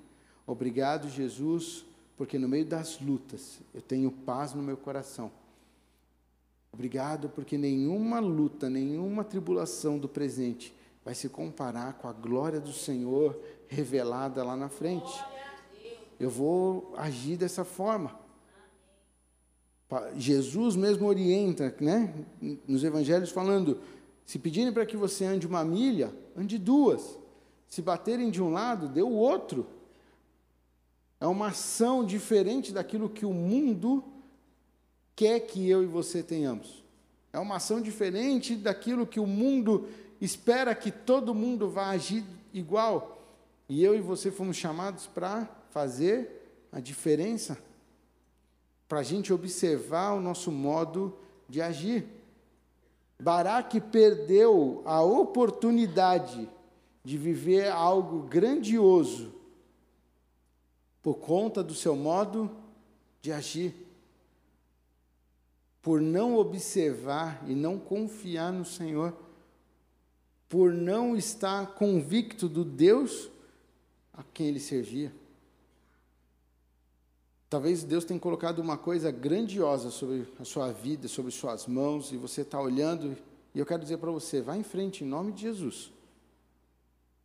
Obrigado, 0.46 1.08
Jesus, 1.08 1.84
porque 2.20 2.38
no 2.38 2.46
meio 2.46 2.66
das 2.66 3.00
lutas 3.00 3.60
eu 3.72 3.80
tenho 3.80 4.12
paz 4.12 4.52
no 4.52 4.62
meu 4.62 4.76
coração. 4.76 5.32
Obrigado 6.70 7.30
porque 7.30 7.56
nenhuma 7.56 8.20
luta, 8.20 8.68
nenhuma 8.68 9.24
tribulação 9.24 9.98
do 9.98 10.06
presente 10.06 10.76
vai 11.02 11.14
se 11.14 11.30
comparar 11.30 11.94
com 11.94 12.06
a 12.06 12.12
glória 12.12 12.60
do 12.60 12.74
Senhor 12.74 13.40
revelada 13.68 14.44
lá 14.44 14.54
na 14.54 14.68
frente. 14.68 15.10
Eu 16.18 16.28
vou 16.28 16.92
agir 16.94 17.38
dessa 17.38 17.64
forma. 17.64 18.14
Jesus 20.14 20.76
mesmo 20.76 21.06
orienta, 21.06 21.74
né, 21.80 22.14
nos 22.68 22.84
evangelhos 22.84 23.30
falando: 23.30 23.80
se 24.26 24.38
pedirem 24.38 24.74
para 24.74 24.84
que 24.84 24.94
você 24.94 25.24
ande 25.24 25.46
uma 25.46 25.64
milha, 25.64 26.14
ande 26.36 26.58
duas. 26.58 27.18
Se 27.66 27.80
baterem 27.80 28.30
de 28.30 28.42
um 28.42 28.52
lado, 28.52 28.90
dê 28.90 29.00
o 29.00 29.08
outro. 29.08 29.79
É 31.20 31.26
uma 31.26 31.48
ação 31.48 32.02
diferente 32.02 32.72
daquilo 32.72 33.10
que 33.10 33.26
o 33.26 33.32
mundo 33.32 34.02
quer 35.14 35.40
que 35.40 35.68
eu 35.68 35.82
e 35.82 35.86
você 35.86 36.22
tenhamos. 36.22 36.82
É 37.30 37.38
uma 37.38 37.56
ação 37.56 37.82
diferente 37.82 38.56
daquilo 38.56 39.06
que 39.06 39.20
o 39.20 39.26
mundo 39.26 39.86
espera 40.18 40.74
que 40.74 40.90
todo 40.90 41.34
mundo 41.34 41.68
vá 41.68 41.90
agir 41.90 42.24
igual. 42.54 43.22
E 43.68 43.84
eu 43.84 43.94
e 43.94 44.00
você 44.00 44.30
fomos 44.30 44.56
chamados 44.56 45.06
para 45.06 45.44
fazer 45.68 46.66
a 46.72 46.80
diferença, 46.80 47.58
para 48.88 49.00
a 49.00 49.04
gente 49.04 49.30
observar 49.30 50.14
o 50.14 50.20
nosso 50.20 50.50
modo 50.50 51.16
de 51.46 51.60
agir. 51.60 52.06
Baraque 53.20 53.78
perdeu 53.78 54.82
a 54.86 55.02
oportunidade 55.02 56.48
de 57.04 57.18
viver 57.18 57.70
algo 57.70 58.22
grandioso 58.22 59.39
por 61.02 61.14
conta 61.14 61.62
do 61.62 61.74
seu 61.74 61.96
modo 61.96 62.50
de 63.22 63.32
agir, 63.32 63.74
por 65.82 66.00
não 66.00 66.36
observar 66.36 67.42
e 67.48 67.54
não 67.54 67.78
confiar 67.78 68.52
no 68.52 68.64
Senhor, 68.64 69.16
por 70.48 70.72
não 70.72 71.16
estar 71.16 71.74
convicto 71.74 72.48
do 72.48 72.64
Deus 72.64 73.30
a 74.12 74.22
quem 74.22 74.48
ele 74.48 74.60
servia. 74.60 75.12
Talvez 77.48 77.82
Deus 77.82 78.04
tenha 78.04 78.20
colocado 78.20 78.60
uma 78.60 78.78
coisa 78.78 79.10
grandiosa 79.10 79.90
sobre 79.90 80.26
a 80.38 80.44
sua 80.44 80.70
vida, 80.70 81.08
sobre 81.08 81.32
suas 81.32 81.66
mãos, 81.66 82.12
e 82.12 82.16
você 82.16 82.42
está 82.42 82.60
olhando, 82.60 83.16
e 83.54 83.58
eu 83.58 83.66
quero 83.66 83.82
dizer 83.82 83.98
para 83.98 84.10
você: 84.10 84.40
vá 84.40 84.56
em 84.56 84.62
frente, 84.62 85.02
em 85.02 85.06
nome 85.06 85.32
de 85.32 85.42
Jesus. 85.42 85.90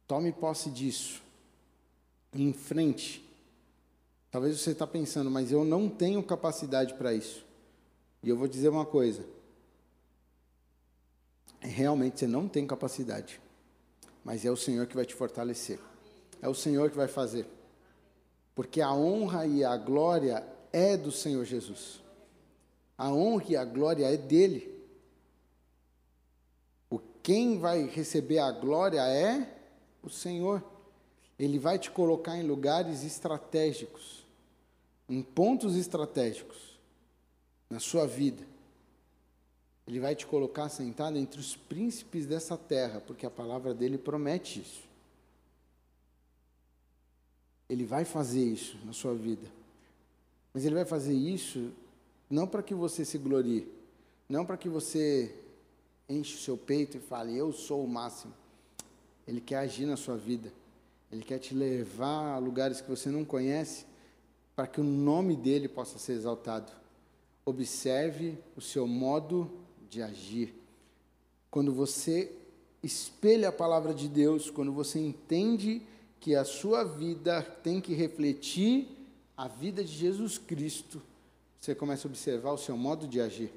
Tome 0.07 0.31
posse 0.31 0.69
disso. 0.69 1.21
Em 2.33 2.53
frente. 2.53 3.23
Talvez 4.31 4.59
você 4.59 4.71
está 4.71 4.85
pensando, 4.85 5.31
mas 5.31 5.51
eu 5.51 5.63
não 5.63 5.89
tenho 5.89 6.21
capacidade 6.21 6.93
para 6.95 7.13
isso. 7.13 7.45
E 8.21 8.29
eu 8.29 8.37
vou 8.37 8.47
dizer 8.47 8.69
uma 8.69 8.85
coisa: 8.85 9.25
realmente 11.59 12.19
você 12.19 12.27
não 12.27 12.47
tem 12.47 12.65
capacidade, 12.65 13.39
mas 14.23 14.45
é 14.45 14.51
o 14.51 14.57
Senhor 14.57 14.87
que 14.87 14.95
vai 14.95 15.05
te 15.05 15.13
fortalecer. 15.13 15.79
É 16.41 16.49
o 16.49 16.53
Senhor 16.53 16.89
que 16.89 16.97
vai 16.97 17.07
fazer. 17.07 17.47
Porque 18.53 18.81
a 18.81 18.93
honra 18.93 19.45
e 19.45 19.63
a 19.63 19.75
glória 19.77 20.45
é 20.71 20.95
do 20.95 21.11
Senhor 21.11 21.43
Jesus. 21.45 22.01
A 22.97 23.11
honra 23.11 23.45
e 23.49 23.55
a 23.55 23.65
glória 23.65 24.05
é 24.05 24.17
dele. 24.17 24.73
O 26.89 26.99
quem 27.21 27.59
vai 27.59 27.83
receber 27.83 28.39
a 28.39 28.51
glória 28.51 29.01
é 29.01 29.57
o 30.01 30.09
Senhor. 30.09 30.63
Ele 31.37 31.59
vai 31.59 31.77
te 31.77 31.91
colocar 31.91 32.37
em 32.37 32.43
lugares 32.43 33.03
estratégicos, 33.03 34.23
em 35.09 35.21
pontos 35.21 35.75
estratégicos 35.75 36.57
na 37.69 37.79
sua 37.79 38.07
vida. 38.07 38.43
Ele 39.87 39.99
vai 39.99 40.15
te 40.15 40.25
colocar 40.25 40.69
sentado 40.69 41.17
entre 41.17 41.39
os 41.39 41.55
príncipes 41.55 42.25
dessa 42.25 42.57
terra, 42.57 43.01
porque 43.01 43.25
a 43.25 43.29
palavra 43.29 43.73
dele 43.73 43.97
promete 43.97 44.61
isso. 44.61 44.83
Ele 47.69 47.83
vai 47.83 48.05
fazer 48.05 48.43
isso 48.43 48.77
na 48.83 48.93
sua 48.93 49.13
vida. 49.13 49.47
Mas 50.53 50.65
ele 50.65 50.75
vai 50.75 50.85
fazer 50.85 51.13
isso 51.13 51.71
não 52.29 52.47
para 52.47 52.63
que 52.63 52.73
você 52.73 53.05
se 53.05 53.17
glorie, 53.17 53.67
não 54.27 54.45
para 54.45 54.57
que 54.57 54.69
você 54.69 55.35
enche 56.09 56.35
o 56.35 56.39
seu 56.39 56.57
peito 56.57 56.97
e 56.97 56.99
fale, 56.99 57.37
eu 57.37 57.51
sou 57.51 57.83
o 57.83 57.87
máximo. 57.87 58.33
Ele 59.27 59.41
quer 59.41 59.57
agir 59.57 59.85
na 59.85 59.97
sua 59.97 60.15
vida. 60.15 60.51
Ele 61.15 61.23
quer 61.23 61.39
te 61.39 61.55
levar 61.55 62.35
a 62.35 62.37
lugares 62.37 62.81
que 62.81 62.89
você 62.89 63.09
não 63.09 63.23
conhece, 63.23 63.85
para 64.53 64.67
que 64.67 64.81
o 64.81 64.83
nome 64.83 65.33
dele 65.33 65.69
possa 65.69 65.97
ser 65.97 66.11
exaltado. 66.11 66.69
Observe 67.45 68.37
o 68.53 68.59
seu 68.59 68.85
modo 68.85 69.49
de 69.89 70.01
agir. 70.01 70.53
Quando 71.49 71.73
você 71.73 72.35
espelha 72.83 73.47
a 73.47 73.53
palavra 73.53 73.93
de 73.93 74.09
Deus, 74.09 74.49
quando 74.49 74.73
você 74.73 74.99
entende 74.99 75.81
que 76.19 76.35
a 76.35 76.43
sua 76.43 76.83
vida 76.83 77.41
tem 77.41 77.79
que 77.79 77.93
refletir 77.93 78.89
a 79.37 79.47
vida 79.47 79.85
de 79.85 79.93
Jesus 79.93 80.37
Cristo, 80.37 81.01
você 81.61 81.73
começa 81.73 82.07
a 82.07 82.11
observar 82.11 82.51
o 82.51 82.57
seu 82.57 82.75
modo 82.75 83.07
de 83.07 83.21
agir 83.21 83.53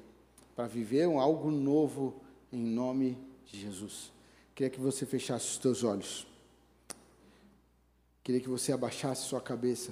para 0.55 0.65
viver 0.65 1.03
algo 1.03 1.51
novo 1.51 2.21
em 2.53 2.63
nome 2.63 3.17
de 3.45 3.59
Jesus. 3.59 4.13
Queria 4.55 4.69
que 4.69 4.79
você 4.79 5.05
fechasse 5.05 5.45
os 5.47 5.57
seus 5.57 5.83
olhos. 5.83 6.28
Queria 8.29 8.41
que 8.41 8.47
você 8.47 8.71
abaixasse 8.71 9.23
sua 9.23 9.41
cabeça. 9.41 9.91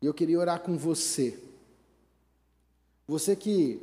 E 0.00 0.06
eu 0.06 0.14
queria 0.14 0.38
orar 0.38 0.62
com 0.62 0.74
você. 0.74 1.38
Você 3.06 3.36
que 3.36 3.78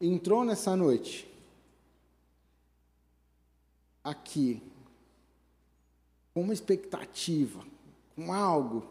entrou 0.00 0.44
nessa 0.44 0.74
noite 0.74 1.32
aqui 4.02 4.60
com 6.34 6.42
uma 6.42 6.52
expectativa, 6.52 7.64
com 8.16 8.32
algo, 8.32 8.84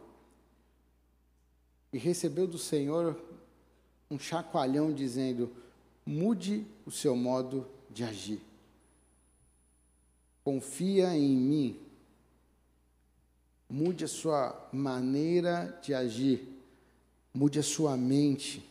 e 1.91 1.97
recebeu 1.97 2.47
do 2.47 2.57
Senhor 2.57 3.21
um 4.09 4.17
chacoalhão 4.17 4.93
dizendo: 4.93 5.53
mude 6.05 6.65
o 6.85 6.89
seu 6.89 7.17
modo 7.17 7.67
de 7.89 8.05
agir. 8.05 8.50
Confia 10.43 11.15
em 11.15 11.35
mim. 11.35 11.79
Mude 13.69 14.03
a 14.03 14.07
sua 14.07 14.69
maneira 14.73 15.79
de 15.81 15.93
agir. 15.93 16.47
Mude 17.33 17.59
a 17.59 17.63
sua 17.63 17.95
mente. 17.95 18.69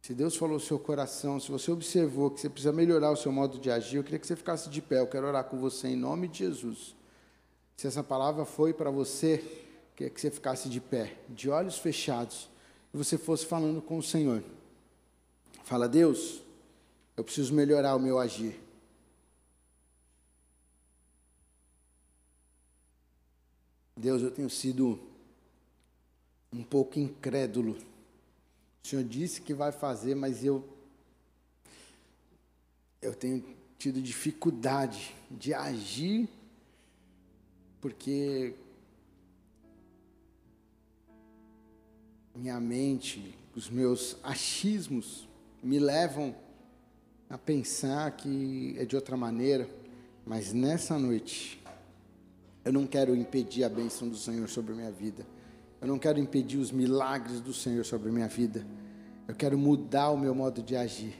Se 0.00 0.14
Deus 0.14 0.34
falou 0.34 0.56
o 0.56 0.60
seu 0.60 0.78
coração, 0.78 1.38
se 1.38 1.50
você 1.50 1.70
observou 1.70 2.30
que 2.30 2.40
você 2.40 2.48
precisa 2.48 2.72
melhorar 2.72 3.10
o 3.12 3.16
seu 3.16 3.30
modo 3.30 3.58
de 3.58 3.70
agir, 3.70 3.96
eu 3.96 4.04
queria 4.04 4.18
que 4.18 4.26
você 4.26 4.34
ficasse 4.34 4.68
de 4.68 4.82
pé. 4.82 4.98
Eu 4.98 5.06
quero 5.06 5.26
orar 5.26 5.44
com 5.44 5.58
você 5.58 5.88
em 5.88 5.96
nome 5.96 6.26
de 6.26 6.38
Jesus. 6.38 6.96
Se 7.76 7.86
essa 7.86 8.02
palavra 8.02 8.44
foi 8.44 8.72
para 8.72 8.90
você, 8.90 9.34
eu 9.34 9.96
queria 9.96 10.10
que 10.10 10.20
você 10.20 10.30
ficasse 10.30 10.68
de 10.68 10.80
pé, 10.80 11.16
de 11.28 11.50
olhos 11.50 11.78
fechados. 11.78 12.48
e 12.94 12.96
você 12.96 13.16
fosse 13.18 13.46
falando 13.46 13.80
com 13.80 13.98
o 13.98 14.02
Senhor. 14.02 14.42
Fala, 15.64 15.88
Deus, 15.88 16.42
eu 17.16 17.24
preciso 17.24 17.54
melhorar 17.54 17.96
o 17.96 18.00
meu 18.00 18.18
agir. 18.18 18.61
Deus, 24.02 24.20
eu 24.20 24.32
tenho 24.32 24.50
sido 24.50 24.98
um 26.52 26.64
pouco 26.64 26.98
incrédulo. 26.98 27.78
O 28.82 28.88
Senhor 28.88 29.04
disse 29.04 29.40
que 29.40 29.54
vai 29.54 29.70
fazer, 29.70 30.16
mas 30.16 30.44
eu 30.44 30.68
eu 33.00 33.14
tenho 33.14 33.44
tido 33.78 34.02
dificuldade 34.02 35.14
de 35.30 35.54
agir 35.54 36.28
porque 37.80 38.56
minha 42.34 42.58
mente, 42.58 43.38
os 43.54 43.70
meus 43.70 44.16
achismos 44.24 45.28
me 45.62 45.78
levam 45.78 46.34
a 47.30 47.38
pensar 47.38 48.10
que 48.16 48.74
é 48.76 48.84
de 48.84 48.96
outra 48.96 49.16
maneira, 49.16 49.68
mas 50.26 50.52
nessa 50.52 50.98
noite 50.98 51.61
eu 52.64 52.72
não 52.72 52.86
quero 52.86 53.14
impedir 53.14 53.64
a 53.64 53.68
bênção 53.68 54.08
do 54.08 54.16
Senhor 54.16 54.48
sobre 54.48 54.72
a 54.72 54.76
minha 54.76 54.90
vida. 54.90 55.26
Eu 55.80 55.88
não 55.88 55.98
quero 55.98 56.20
impedir 56.20 56.58
os 56.58 56.70
milagres 56.70 57.40
do 57.40 57.52
Senhor 57.52 57.84
sobre 57.84 58.08
a 58.08 58.12
minha 58.12 58.28
vida. 58.28 58.64
Eu 59.26 59.34
quero 59.34 59.58
mudar 59.58 60.10
o 60.10 60.16
meu 60.16 60.34
modo 60.34 60.62
de 60.62 60.76
agir. 60.76 61.14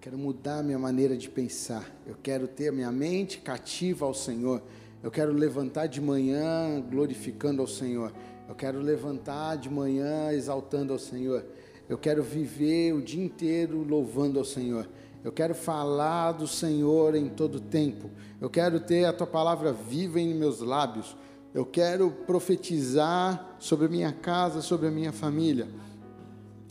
Quero 0.00 0.16
mudar 0.16 0.58
a 0.58 0.62
minha 0.62 0.78
maneira 0.78 1.16
de 1.16 1.28
pensar. 1.28 1.90
Eu 2.06 2.14
quero 2.22 2.46
ter 2.46 2.68
a 2.68 2.72
minha 2.72 2.92
mente 2.92 3.38
cativa 3.38 4.06
ao 4.06 4.14
Senhor. 4.14 4.62
Eu 5.02 5.10
quero 5.10 5.32
levantar 5.32 5.86
de 5.86 6.00
manhã 6.00 6.80
glorificando 6.80 7.60
ao 7.60 7.66
Senhor. 7.66 8.12
Eu 8.48 8.54
quero 8.54 8.78
levantar 8.80 9.56
de 9.56 9.68
manhã 9.68 10.30
exaltando 10.30 10.92
ao 10.92 10.98
Senhor. 10.98 11.44
Eu 11.88 11.98
quero 11.98 12.22
viver 12.22 12.92
o 12.92 13.02
dia 13.02 13.24
inteiro 13.24 13.82
louvando 13.82 14.38
ao 14.38 14.44
Senhor. 14.44 14.88
Eu 15.24 15.32
quero 15.32 15.54
falar 15.54 16.32
do 16.32 16.46
Senhor 16.46 17.14
em 17.14 17.30
todo 17.30 17.58
tempo. 17.58 18.10
Eu 18.38 18.50
quero 18.50 18.78
ter 18.78 19.06
a 19.06 19.12
tua 19.12 19.26
palavra 19.26 19.72
viva 19.72 20.20
em 20.20 20.34
meus 20.34 20.60
lábios. 20.60 21.16
Eu 21.54 21.64
quero 21.64 22.10
profetizar 22.10 23.56
sobre 23.58 23.86
a 23.86 23.88
minha 23.88 24.12
casa, 24.12 24.60
sobre 24.60 24.86
a 24.86 24.90
minha 24.90 25.12
família. 25.12 25.66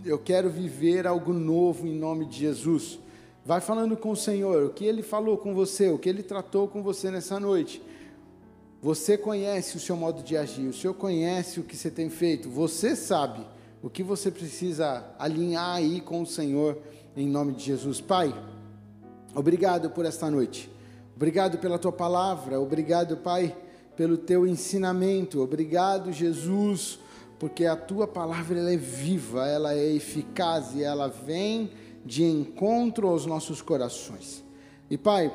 Eu 0.06 0.20
quero 0.20 0.52
viver 0.52 1.08
algo 1.08 1.34
novo 1.34 1.88
em 1.88 1.96
nome 1.96 2.28
de 2.28 2.38
Jesus. 2.38 3.00
Vai 3.44 3.60
falando 3.60 3.98
com 3.98 4.12
o 4.12 4.16
Senhor, 4.16 4.66
o 4.66 4.70
que 4.70 4.86
ele 4.86 5.02
falou 5.02 5.36
com 5.36 5.56
você, 5.56 5.90
o 5.90 5.98
que 5.98 6.08
ele 6.08 6.22
tratou 6.22 6.68
com 6.68 6.84
você 6.84 7.10
nessa 7.10 7.40
noite. 7.40 7.82
Você 8.84 9.18
conhece 9.18 9.78
o 9.78 9.80
seu 9.80 9.98
modo 9.98 10.22
de 10.22 10.38
agir, 10.38 10.68
o 10.68 10.74
Senhor 10.74 10.94
conhece 10.94 11.60
o 11.60 11.64
que 11.64 11.76
você 11.76 11.90
tem 11.90 12.10
feito, 12.10 12.50
você 12.50 12.96
sabe 12.96 13.46
o 13.82 13.90
que 13.90 14.04
você 14.04 14.30
precisa 14.30 15.06
alinhar 15.18 15.76
aí 15.76 16.00
com 16.00 16.22
o 16.22 16.26
Senhor, 16.26 16.78
em 17.16 17.28
nome 17.28 17.54
de 17.54 17.64
Jesus. 17.64 18.02
Pai, 18.02 18.34
obrigado 19.36 19.90
por 19.90 20.06
esta 20.06 20.30
noite, 20.30 20.70
obrigado 21.16 21.58
pela 21.58 21.78
tua 21.78 21.92
palavra, 21.92 22.60
obrigado, 22.60 23.18
Pai, 23.18 23.56
pelo 23.96 24.18
teu 24.18 24.48
ensinamento, 24.48 25.42
obrigado, 25.42 26.12
Jesus, 26.12 27.00
porque 27.40 27.66
a 27.66 27.76
tua 27.76 28.08
palavra 28.08 28.60
ela 28.60 28.72
é 28.72 28.78
viva, 28.78 29.48
ela 29.48 29.74
é 29.74 29.94
eficaz 29.94 30.74
e 30.76 30.84
ela 30.84 31.08
vem 31.08 31.72
de 32.06 32.24
encontro 32.24 33.08
aos 33.08 33.26
nossos 33.26 33.62
corações. 33.62 34.44
E, 34.90 34.98
Pai, 34.98 35.34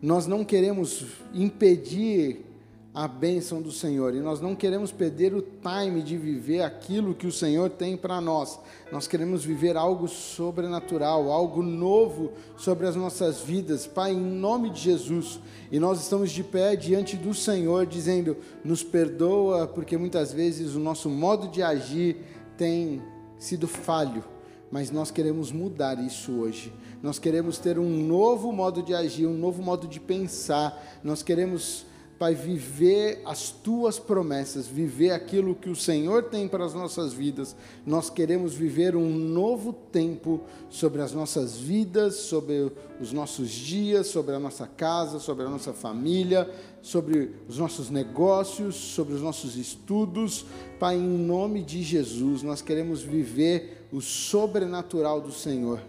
nós 0.00 0.26
não 0.26 0.44
queremos 0.44 1.06
impedir 1.32 2.51
a 2.94 3.08
bênção 3.08 3.62
do 3.62 3.72
Senhor. 3.72 4.14
E 4.14 4.20
nós 4.20 4.40
não 4.40 4.54
queremos 4.54 4.92
perder 4.92 5.34
o 5.34 5.40
time 5.40 6.02
de 6.02 6.16
viver 6.18 6.62
aquilo 6.62 7.14
que 7.14 7.26
o 7.26 7.32
Senhor 7.32 7.70
tem 7.70 7.96
para 7.96 8.20
nós. 8.20 8.58
Nós 8.90 9.06
queremos 9.06 9.44
viver 9.44 9.76
algo 9.76 10.06
sobrenatural, 10.06 11.30
algo 11.30 11.62
novo 11.62 12.32
sobre 12.56 12.86
as 12.86 12.94
nossas 12.94 13.40
vidas. 13.40 13.86
Pai, 13.86 14.12
em 14.12 14.20
nome 14.20 14.68
de 14.68 14.80
Jesus. 14.80 15.40
E 15.70 15.80
nós 15.80 16.02
estamos 16.02 16.30
de 16.30 16.44
pé 16.44 16.76
diante 16.76 17.16
do 17.16 17.32
Senhor, 17.32 17.86
dizendo: 17.86 18.36
nos 18.62 18.82
perdoa, 18.82 19.66
porque 19.66 19.96
muitas 19.96 20.32
vezes 20.32 20.74
o 20.74 20.80
nosso 20.80 21.08
modo 21.08 21.48
de 21.48 21.62
agir 21.62 22.16
tem 22.58 23.02
sido 23.38 23.66
falho. 23.66 24.22
Mas 24.70 24.90
nós 24.90 25.10
queremos 25.10 25.50
mudar 25.50 25.98
isso 25.98 26.32
hoje. 26.32 26.72
Nós 27.02 27.18
queremos 27.18 27.58
ter 27.58 27.78
um 27.78 27.88
novo 28.06 28.52
modo 28.52 28.82
de 28.82 28.94
agir, 28.94 29.26
um 29.26 29.36
novo 29.36 29.62
modo 29.62 29.86
de 29.88 29.98
pensar. 29.98 31.00
Nós 31.02 31.22
queremos 31.22 31.86
Pai, 32.22 32.36
viver 32.36 33.20
as 33.24 33.50
tuas 33.50 33.98
promessas, 33.98 34.68
viver 34.68 35.10
aquilo 35.10 35.56
que 35.56 35.68
o 35.68 35.74
Senhor 35.74 36.22
tem 36.22 36.46
para 36.46 36.64
as 36.64 36.72
nossas 36.72 37.12
vidas. 37.12 37.56
Nós 37.84 38.08
queremos 38.08 38.54
viver 38.54 38.94
um 38.94 39.10
novo 39.10 39.72
tempo 39.72 40.40
sobre 40.70 41.02
as 41.02 41.12
nossas 41.12 41.58
vidas, 41.58 42.14
sobre 42.14 42.70
os 43.00 43.12
nossos 43.12 43.50
dias, 43.50 44.06
sobre 44.06 44.36
a 44.36 44.38
nossa 44.38 44.68
casa, 44.68 45.18
sobre 45.18 45.46
a 45.46 45.48
nossa 45.48 45.72
família, 45.72 46.48
sobre 46.80 47.32
os 47.48 47.58
nossos 47.58 47.90
negócios, 47.90 48.76
sobre 48.76 49.14
os 49.14 49.20
nossos 49.20 49.56
estudos. 49.56 50.46
Pai, 50.78 50.94
em 50.94 51.00
nome 51.00 51.60
de 51.60 51.82
Jesus, 51.82 52.44
nós 52.44 52.62
queremos 52.62 53.02
viver 53.02 53.88
o 53.90 54.00
sobrenatural 54.00 55.20
do 55.20 55.32
Senhor 55.32 55.80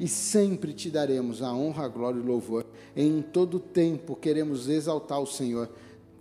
e 0.00 0.08
sempre 0.08 0.72
te 0.72 0.90
daremos 0.90 1.42
a 1.42 1.52
honra, 1.52 1.84
a 1.84 1.88
glória 1.88 2.18
e 2.18 2.22
o 2.22 2.26
louvor. 2.26 2.64
Em 2.96 3.20
todo 3.20 3.60
tempo 3.60 4.16
queremos 4.16 4.66
exaltar 4.66 5.20
o 5.20 5.26
Senhor, 5.26 5.70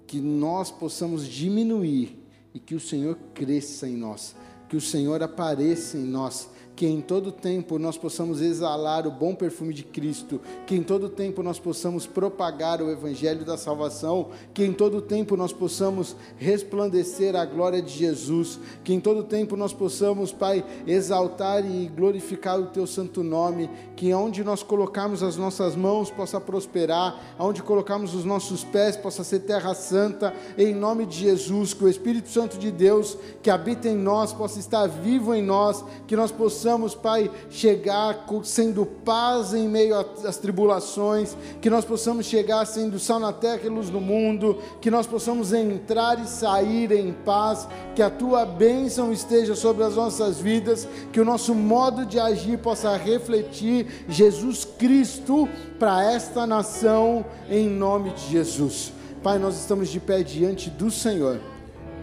que 0.06 0.20
nós 0.20 0.70
possamos 0.70 1.26
diminuir 1.26 2.22
e 2.54 2.60
que 2.60 2.76
o 2.76 2.80
Senhor 2.80 3.18
cresça 3.34 3.88
em 3.88 3.96
nós, 3.96 4.36
que 4.68 4.76
o 4.76 4.82
Senhor 4.82 5.24
apareça 5.24 5.98
em 5.98 6.04
nós 6.04 6.50
que 6.80 6.88
em 6.88 7.02
todo 7.02 7.30
tempo 7.30 7.78
nós 7.78 7.98
possamos 7.98 8.40
exalar 8.40 9.06
o 9.06 9.12
bom 9.12 9.36
perfume 9.36 9.74
de 9.74 9.84
Cristo, 9.84 10.40
que 10.66 10.74
em 10.74 10.82
todo 10.82 11.10
tempo 11.10 11.44
nós 11.44 11.60
possamos 11.60 12.08
propagar 12.08 12.82
o 12.82 12.90
evangelho 12.90 13.44
da 13.44 13.58
salvação, 13.58 14.30
que 14.54 14.64
em 14.64 14.72
todo 14.72 15.02
tempo 15.02 15.36
nós 15.36 15.52
possamos 15.52 16.16
resplandecer 16.38 17.36
a 17.36 17.44
glória 17.44 17.82
de 17.82 17.92
Jesus, 17.92 18.58
que 18.82 18.94
em 18.94 19.00
todo 19.02 19.26
tempo 19.26 19.58
nós 19.58 19.74
possamos, 19.74 20.32
Pai, 20.32 20.64
exaltar 20.88 21.70
e 21.70 21.90
glorificar 21.90 22.58
o 22.58 22.68
teu 22.68 22.88
santo 22.88 23.24
nome, 23.24 23.70
que 23.98 24.14
onde 24.14 24.42
nós 24.42 24.64
colocarmos 24.64 25.22
as 25.22 25.36
nossas 25.36 25.76
mãos 25.76 26.10
possa 26.10 26.40
prosperar, 26.40 27.36
onde 27.38 27.62
colocarmos 27.62 28.16
os 28.16 28.24
nossos 28.24 28.64
pés 28.64 28.96
possa 28.96 29.26
ser 29.26 29.40
terra 29.40 29.74
santa, 29.74 30.34
em 30.58 30.74
nome 30.74 31.06
de 31.06 31.18
Jesus, 31.18 31.74
que 31.74 31.84
o 31.84 31.90
Espírito 31.90 32.30
Santo 32.30 32.58
de 32.58 32.72
Deus 32.72 33.18
que 33.44 33.50
habita 33.50 33.90
em 33.90 33.98
nós 33.98 34.32
possa 34.32 34.60
estar 34.60 34.88
vivo 34.88 35.36
em 35.36 35.44
nós, 35.44 35.84
que 36.08 36.16
nós 36.16 36.32
possamos 36.32 36.69
possamos, 36.70 36.94
Pai, 36.94 37.32
chegar 37.50 38.28
sendo 38.44 38.86
paz 38.86 39.56
em 39.56 39.68
meio 39.68 39.96
às 39.98 40.38
tribulações, 40.38 41.36
que 41.60 41.70
nós 41.70 41.84
possamos 41.84 42.28
chegar 42.28 42.64
sendo 42.66 43.00
sal 43.00 43.20
na 43.20 43.34
terra 43.34 43.62
e 43.64 43.70
luz 43.70 43.90
no 43.90 44.00
mundo, 44.00 44.60
que 44.80 44.92
nós 44.92 45.08
possamos 45.08 45.52
entrar 45.52 46.20
e 46.20 46.28
sair 46.28 46.92
em 46.92 47.12
paz, 47.12 47.68
que 47.96 48.04
a 48.04 48.10
tua 48.10 48.46
bênção 48.46 49.12
esteja 49.12 49.56
sobre 49.56 49.84
as 49.84 49.96
nossas 49.96 50.40
vidas, 50.40 50.88
que 51.12 51.20
o 51.20 51.26
nosso 51.26 51.56
modo 51.56 52.06
de 52.06 52.20
agir 52.20 52.60
possa 52.60 52.96
refletir 52.96 54.06
Jesus 54.08 54.64
Cristo 54.64 55.50
para 55.80 56.04
esta 56.04 56.46
nação, 56.46 57.26
em 57.50 57.68
nome 57.68 58.12
de 58.12 58.30
Jesus. 58.30 58.94
Pai, 59.24 59.40
nós 59.40 59.56
estamos 59.56 59.90
de 59.90 60.00
pé 60.00 60.22
diante 60.22 60.70
do 60.70 60.92
Senhor, 60.92 61.42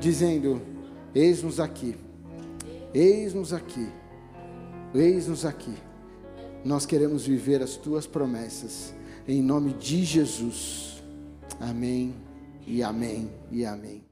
dizendo: 0.00 0.61
Eis-nos 1.14 1.61
aqui, 1.61 1.96
eis-nos 2.92 3.52
aqui. 3.52 3.87
Eis-nos 4.94 5.44
aqui. 5.44 5.75
Nós 6.64 6.87
queremos 6.87 7.27
viver 7.27 7.62
as 7.62 7.77
tuas 7.77 8.07
promessas. 8.07 8.94
Em 9.27 9.42
nome 9.42 9.72
de 9.75 10.05
Jesus. 10.05 11.03
Amém 11.61 12.14
e 12.66 12.83
amém 12.83 13.31
e 13.51 13.64
amém. 13.64 14.06